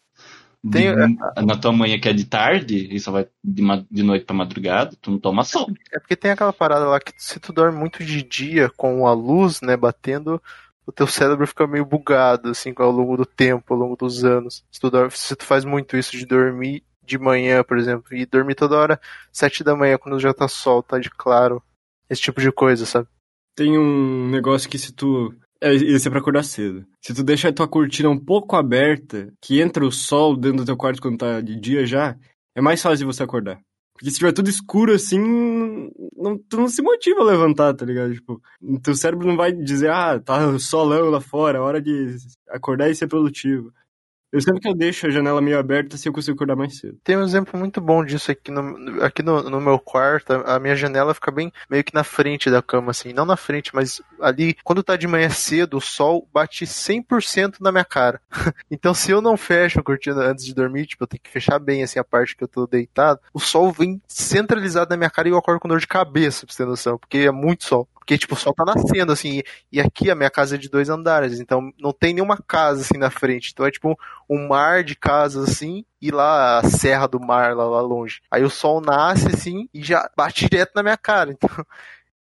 Tem- 0.71 1.19
na 1.45 1.57
tua 1.57 1.73
manhã 1.73 1.99
que 1.99 2.09
é 2.09 2.13
de 2.13 2.25
tarde 2.25 2.89
e 2.95 3.01
só 3.01 3.11
vai 3.11 3.27
de, 3.43 3.63
de 3.91 4.03
noite 4.05 4.25
pra 4.25 4.37
madrugada, 4.37 4.97
tu 5.01 5.11
não 5.11 5.19
toma 5.19 5.43
sol. 5.43 5.67
É 5.91 5.99
porque 5.99 6.15
tem 6.15 6.31
aquela 6.31 6.53
parada 6.53 6.87
lá 6.87 7.01
que 7.01 7.13
se 7.17 7.41
tu 7.41 7.53
dorme 7.53 7.77
muito 7.77 8.05
de 8.05 8.23
dia 8.23 8.71
com 8.77 9.07
a 9.09 9.13
luz, 9.13 9.61
né, 9.61 9.77
batendo, 9.77 10.41
o 10.87 10.93
teu 10.93 11.09
cérebro 11.09 11.47
fica 11.49 11.67
meio 11.67 11.85
bugado, 11.85 12.51
assim, 12.51 12.73
ao 12.77 12.93
longo 12.93 13.17
do 13.17 13.27
tempo, 13.27 13.75
ao 13.75 13.81
longo 13.81 13.97
dos 13.97 14.25
anos. 14.25 14.65
Se 14.71 14.81
tu, 14.81 14.89
dorme- 14.89 15.11
se 15.11 15.35
tu 15.35 15.45
faz 15.45 15.65
muito 15.65 15.97
isso 15.97 16.13
de 16.17 16.25
dormir 16.25 16.85
de 17.05 17.19
manhã, 17.19 17.65
por 17.65 17.77
exemplo, 17.77 18.15
e 18.17 18.25
dormir 18.25 18.55
toda 18.55 18.77
hora, 18.77 19.01
sete 19.33 19.65
da 19.65 19.75
manhã, 19.75 19.99
quando 19.99 20.21
já 20.21 20.33
tá 20.33 20.47
sol, 20.47 20.81
tá 20.81 20.97
de 21.01 21.11
claro, 21.11 21.61
esse 22.09 22.23
tipo 22.23 22.41
de 22.41 22.53
coisa, 22.53 22.87
sabe? 22.87 23.09
Tem 23.55 23.79
um 23.79 24.29
negócio 24.31 24.69
que 24.69 24.79
se 24.79 24.93
tu. 24.93 25.35
É, 25.61 25.75
esse 25.75 26.09
é 26.09 26.11
pra 26.11 26.21
acordar 26.21 26.43
cedo. 26.43 26.85
Se 27.01 27.15
tu 27.15 27.23
deixar 27.23 27.51
a 27.51 27.53
tua 27.53 27.69
cortina 27.69 28.09
um 28.09 28.19
pouco 28.19 28.57
aberta, 28.57 29.33
que 29.41 29.61
entra 29.61 29.85
o 29.87 29.93
sol 29.93 30.37
dentro 30.37 30.59
do 30.59 30.65
teu 30.65 30.77
quarto 30.77 31.01
quando 31.01 31.19
tá 31.19 31.41
de 31.41 31.59
dia 31.61 31.87
já, 31.87 32.17
é 32.55 32.61
mais 32.61 32.83
fácil 32.83 33.07
de 33.07 33.15
você 33.15 33.23
acordar. 33.23 33.61
Porque 33.95 34.11
se 34.11 34.19
tiver 34.19 34.33
tudo 34.33 34.51
escuro 34.51 34.93
assim, 34.93 35.19
não, 36.17 36.37
tu 36.49 36.57
não 36.57 36.69
se 36.69 36.83
motiva 36.83 37.21
a 37.21 37.25
levantar, 37.25 37.75
tá 37.75 37.85
ligado? 37.85 38.13
Tipo, 38.15 38.41
teu 38.83 38.97
cérebro 38.97 39.29
não 39.29 39.37
vai 39.37 39.53
dizer, 39.53 39.91
ah, 39.91 40.19
tá 40.19 40.59
solão 40.59 41.11
lá 41.11 41.21
fora, 41.21 41.59
é 41.59 41.61
hora 41.61 41.81
de 41.81 42.17
acordar 42.49 42.91
e 42.91 42.95
ser 42.95 43.07
produtivo. 43.07 43.73
Eu 44.33 44.41
sempre 44.41 44.61
que 44.61 44.69
eu 44.69 44.75
deixo 44.75 45.07
a 45.07 45.11
janela 45.11 45.43
meio 45.43 45.59
aberta, 45.59 45.95
assim 45.95 46.09
eu 46.09 46.12
consigo 46.12 46.35
acordar 46.35 46.57
mais 46.57 46.79
cedo. 46.79 46.99
Tem 47.05 47.19
um 47.19 47.23
exemplo 47.23 47.59
muito 47.59 47.83
bom 47.83 48.03
disso 48.03 48.31
aqui 48.31 48.51
no, 48.51 49.03
aqui 49.05 49.23
no, 49.23 49.43
no 49.51 49.61
meu 49.61 49.79
quarto. 49.79 50.33
A 50.47 50.59
minha 50.59 50.75
janela 50.75 51.12
fica 51.12 51.31
bem 51.31 51.53
meio 51.69 51.85
que 51.85 51.93
na 51.93 52.03
frente 52.03 52.51
da 52.51 52.62
cama, 52.62 52.93
assim. 52.93 53.12
Não 53.12 53.27
na 53.27 53.37
frente, 53.37 53.75
mas 53.75 54.01
ali, 54.19 54.57
quando 54.65 54.83
tá 54.83 54.97
de 54.97 55.07
manhã 55.07 55.29
cedo, 55.29 55.77
o 55.77 55.81
sol 55.83 56.27
bate 56.33 56.65
100% 56.65 57.57
na 57.61 57.71
minha 57.71 57.85
cara. 57.85 58.23
então, 58.71 58.95
se 58.95 59.11
eu 59.11 59.21
não 59.21 59.37
fecho 59.37 59.81
a 59.81 59.83
cortina 59.83 60.23
antes 60.23 60.47
de 60.47 60.55
dormir, 60.55 60.87
tipo, 60.87 61.05
eu 61.05 61.09
tenho 61.09 61.21
que 61.23 61.31
fechar 61.31 61.59
bem, 61.59 61.83
assim, 61.83 61.99
a 61.99 62.05
parte 62.05 62.35
que 62.35 62.43
eu 62.43 62.49
tô 62.49 62.67
deitado, 62.67 63.21
o 63.35 63.41
sol 63.41 63.71
vem 63.71 64.01
centralizado 64.09 64.89
na 64.89 64.97
minha 64.97 65.11
cara 65.11 65.29
e 65.29 65.31
eu 65.31 65.37
acordo 65.37 65.61
com 65.61 65.69
dor 65.69 65.81
de 65.81 65.87
cabeça, 65.87 66.47
pra 66.47 66.55
você 66.55 66.62
ter 66.62 66.69
noção. 66.69 66.97
Porque 66.97 67.19
é 67.19 67.31
muito 67.31 67.65
sol. 67.65 67.87
Porque, 68.03 68.19
tipo, 68.19 68.35
o 68.35 68.37
sol 68.37 68.53
tá 68.53 68.65
nascendo, 68.65 69.13
assim, 69.13 69.43
e 69.71 69.81
aqui 69.81 70.11
a 70.11 70.15
minha 70.17 70.29
casa 70.29 70.57
é 70.57 70.59
de 70.59 70.69
dois 70.69 70.91
andares, 70.91 71.39
então 71.39 71.71
não 71.81 71.93
tem 71.93 72.13
nenhuma 72.13 72.37
casa, 72.37 72.81
assim, 72.81 72.99
na 72.99 73.11
frente. 73.11 73.51
Então 73.53 73.65
é, 73.65 73.71
tipo, 73.71 73.97
um 74.29 74.49
mar 74.49 74.83
de 74.83 74.97
casas, 74.97 75.49
assim, 75.49 75.85
e 76.01 76.11
lá 76.11 76.59
a 76.59 76.65
serra 76.65 77.07
do 77.07 77.21
mar, 77.21 77.55
lá, 77.57 77.65
lá 77.65 77.81
longe. 77.81 78.21
Aí 78.29 78.43
o 78.43 78.51
sol 78.51 78.81
nasce, 78.81 79.29
assim, 79.29 79.69
e 79.73 79.85
já 79.85 80.11
bate 80.17 80.49
direto 80.49 80.73
na 80.75 80.83
minha 80.83 80.97
cara. 80.97 81.33
Então, 81.43 81.65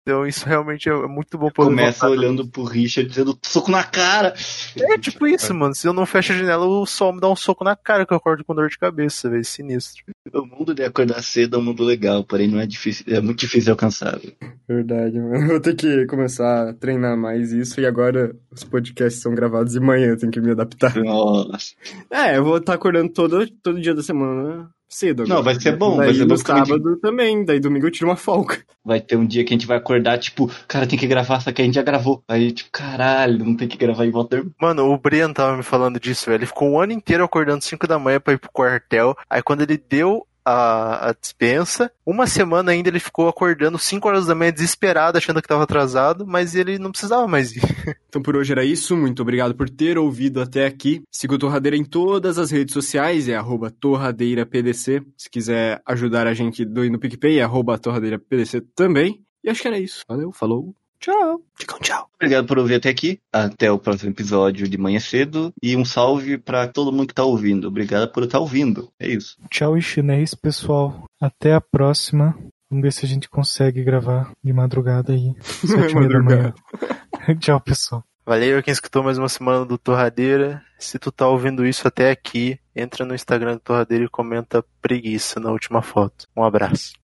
então 0.01 0.25
isso 0.25 0.47
realmente 0.47 0.89
é 0.89 1.07
muito 1.07 1.37
bom 1.37 1.51
pra 1.51 1.65
Começa 1.65 2.09
olhando 2.09 2.47
pro 2.47 2.63
Richard 2.63 3.07
dizendo 3.07 3.37
soco 3.43 3.69
na 3.69 3.83
cara. 3.83 4.33
É 4.79 4.97
tipo 4.97 5.27
isso, 5.27 5.53
mano. 5.53 5.75
Se 5.75 5.87
eu 5.87 5.93
não 5.93 6.07
fecho 6.07 6.33
a 6.33 6.35
janela, 6.35 6.65
o 6.65 6.85
sol 6.87 7.13
me 7.13 7.19
dá 7.19 7.29
um 7.29 7.35
soco 7.35 7.63
na 7.63 7.75
cara 7.75 8.05
que 8.05 8.11
eu 8.11 8.17
acordo 8.17 8.43
com 8.43 8.55
dor 8.55 8.67
de 8.67 8.79
cabeça, 8.79 9.29
velho. 9.29 9.45
Sinistro. 9.45 10.03
O 10.33 10.45
mundo 10.45 10.73
de 10.73 10.83
acordar 10.83 11.21
cedo 11.21 11.55
é 11.55 11.59
um 11.59 11.63
mundo 11.63 11.83
legal, 11.83 12.23
porém 12.23 12.47
não 12.47 12.59
é 12.59 12.65
difícil, 12.65 13.05
é 13.07 13.21
muito 13.21 13.39
difícil 13.39 13.65
de 13.65 13.71
alcançar. 13.71 14.19
Verdade, 14.67 15.19
mano. 15.19 15.45
Vou 15.47 15.59
ter 15.59 15.75
que 15.75 16.05
começar 16.07 16.69
a 16.69 16.73
treinar 16.73 17.15
mais 17.15 17.51
isso 17.51 17.79
e 17.79 17.85
agora 17.85 18.35
os 18.51 18.63
podcasts 18.63 19.21
são 19.21 19.35
gravados 19.35 19.73
de 19.73 19.79
manhã, 19.79 20.07
eu 20.07 20.17
tenho 20.17 20.31
que 20.31 20.41
me 20.41 20.51
adaptar. 20.51 20.95
Nossa. 20.95 21.75
É, 22.09 22.37
eu 22.37 22.43
vou 22.43 22.57
estar 22.57 22.73
acordando 22.73 23.11
todo, 23.11 23.47
todo 23.61 23.81
dia 23.81 23.93
da 23.93 24.01
semana 24.01 24.69
cedo 24.91 25.23
agora. 25.23 25.35
Não, 25.35 25.43
vai 25.43 25.59
ser 25.59 25.75
bom, 25.75 25.97
Daí 25.97 26.07
vai 26.07 26.15
ser 26.15 26.25
no 26.25 26.37
sábado 26.37 26.97
também, 26.97 27.43
daí 27.45 27.59
domingo 27.59 27.87
eu 27.87 27.91
tiro 27.91 28.09
uma 28.09 28.15
folga. 28.15 28.59
Vai 28.83 28.99
ter 28.99 29.15
um 29.15 29.25
dia 29.25 29.43
que 29.43 29.53
a 29.53 29.57
gente 29.57 29.67
vai 29.67 29.77
acordar, 29.77 30.17
tipo, 30.17 30.51
cara, 30.67 30.85
tem 30.85 30.99
que 30.99 31.07
gravar, 31.07 31.39
só 31.39 31.51
que 31.51 31.61
a 31.61 31.65
gente 31.65 31.75
já 31.75 31.81
gravou. 31.81 32.23
Aí, 32.27 32.51
tipo, 32.51 32.69
caralho, 32.71 33.45
não 33.45 33.55
tem 33.55 33.67
que 33.67 33.77
gravar 33.77 34.05
em 34.05 34.11
volta. 34.11 34.43
Mano, 34.59 34.91
o 34.91 34.97
Brian 34.97 35.31
tava 35.31 35.55
me 35.55 35.63
falando 35.63 35.99
disso, 35.99 36.25
velho. 36.25 36.39
Ele 36.39 36.45
ficou 36.45 36.71
o 36.71 36.79
ano 36.79 36.91
inteiro 36.91 37.23
acordando 37.23 37.63
5 37.63 37.87
da 37.87 37.99
manhã 37.99 38.19
pra 38.19 38.33
ir 38.33 38.37
pro 38.37 38.51
quartel. 38.51 39.15
Aí 39.29 39.41
quando 39.41 39.61
ele 39.61 39.77
deu 39.77 40.25
a, 40.45 41.09
a 41.09 41.13
dispensa, 41.13 41.91
uma 42.05 42.27
semana 42.27 42.71
ainda 42.71 42.89
ele 42.89 42.99
ficou 42.99 43.27
acordando 43.27 43.77
5 43.77 44.07
horas 44.07 44.25
da 44.25 44.35
manhã 44.35 44.51
desesperado, 44.51 45.17
achando 45.17 45.41
que 45.41 45.47
tava 45.47 45.63
atrasado, 45.63 46.25
mas 46.25 46.55
ele 46.55 46.77
não 46.77 46.91
precisava 46.91 47.27
mais 47.27 47.55
ir. 47.55 47.61
Então 48.11 48.21
por 48.21 48.35
hoje 48.35 48.51
era 48.51 48.65
isso, 48.65 48.97
muito 48.97 49.21
obrigado 49.21 49.55
por 49.55 49.69
ter 49.69 49.97
ouvido 49.97 50.41
até 50.41 50.65
aqui. 50.65 51.01
Siga 51.09 51.35
o 51.35 51.37
Torradeira 51.37 51.77
em 51.77 51.85
todas 51.85 52.37
as 52.37 52.51
redes 52.51 52.73
sociais, 52.73 53.29
é 53.29 53.39
torradeirapdc. 53.79 55.01
Se 55.15 55.29
quiser 55.29 55.81
ajudar 55.85 56.27
a 56.27 56.33
gente 56.33 56.65
do 56.65 56.83
no 56.89 56.99
PicPay, 56.99 57.39
é 57.39 57.47
torradeirapdc 57.81 58.59
também. 58.75 59.23
E 59.41 59.49
acho 59.49 59.61
que 59.61 59.67
era 59.69 59.79
isso. 59.79 60.03
Valeu, 60.09 60.31
falou, 60.33 60.75
tchau. 61.01 61.41
Ficam 61.55 61.79
tchau. 61.79 62.07
Obrigado 62.15 62.47
por 62.47 62.57
ouvir 62.59 62.75
até 62.75 62.89
aqui. 62.89 63.19
Até 63.33 63.71
o 63.71 63.79
próximo 63.79 64.11
episódio 64.11 64.69
de 64.69 64.77
manhã 64.77 64.99
cedo. 64.99 65.51
E 65.61 65.75
um 65.75 65.83
salve 65.83 66.37
pra 66.37 66.67
todo 66.67 66.91
mundo 66.91 67.07
que 67.07 67.13
tá 67.13 67.23
ouvindo. 67.23 67.67
Obrigado 67.67 68.11
por 68.11 68.23
estar 68.23 68.39
ouvindo. 68.39 68.89
É 68.99 69.07
isso. 69.07 69.37
Tchau 69.49 69.77
e 69.77 69.81
chinês, 69.81 70.33
pessoal. 70.33 71.05
Até 71.19 71.53
a 71.53 71.61
próxima. 71.61 72.37
Vamos 72.69 72.83
ver 72.83 72.93
se 72.93 73.05
a 73.05 73.09
gente 73.09 73.27
consegue 73.27 73.83
gravar 73.83 74.31
de 74.41 74.53
madrugada 74.53 75.11
aí. 75.11 75.35
Sete 75.43 75.93
meia 75.93 76.07
da 76.07 76.21
manhã. 76.21 76.53
Tchau, 77.39 77.59
pessoal. 77.59 78.03
Valeu 78.25 78.61
quem 78.61 78.71
escutou 78.71 79.03
mais 79.03 79.17
uma 79.17 79.27
semana 79.27 79.65
do 79.65 79.77
Torradeira. 79.77 80.63
Se 80.79 80.97
tu 80.97 81.11
tá 81.11 81.27
ouvindo 81.27 81.65
isso 81.65 81.87
até 81.87 82.11
aqui, 82.11 82.57
entra 82.75 83.03
no 83.03 83.13
Instagram 83.15 83.55
do 83.55 83.59
Torradeira 83.59 84.05
e 84.05 84.09
comenta 84.09 84.63
preguiça 84.81 85.39
na 85.39 85.51
última 85.51 85.81
foto. 85.81 86.27
Um 86.37 86.43
abraço. 86.43 86.93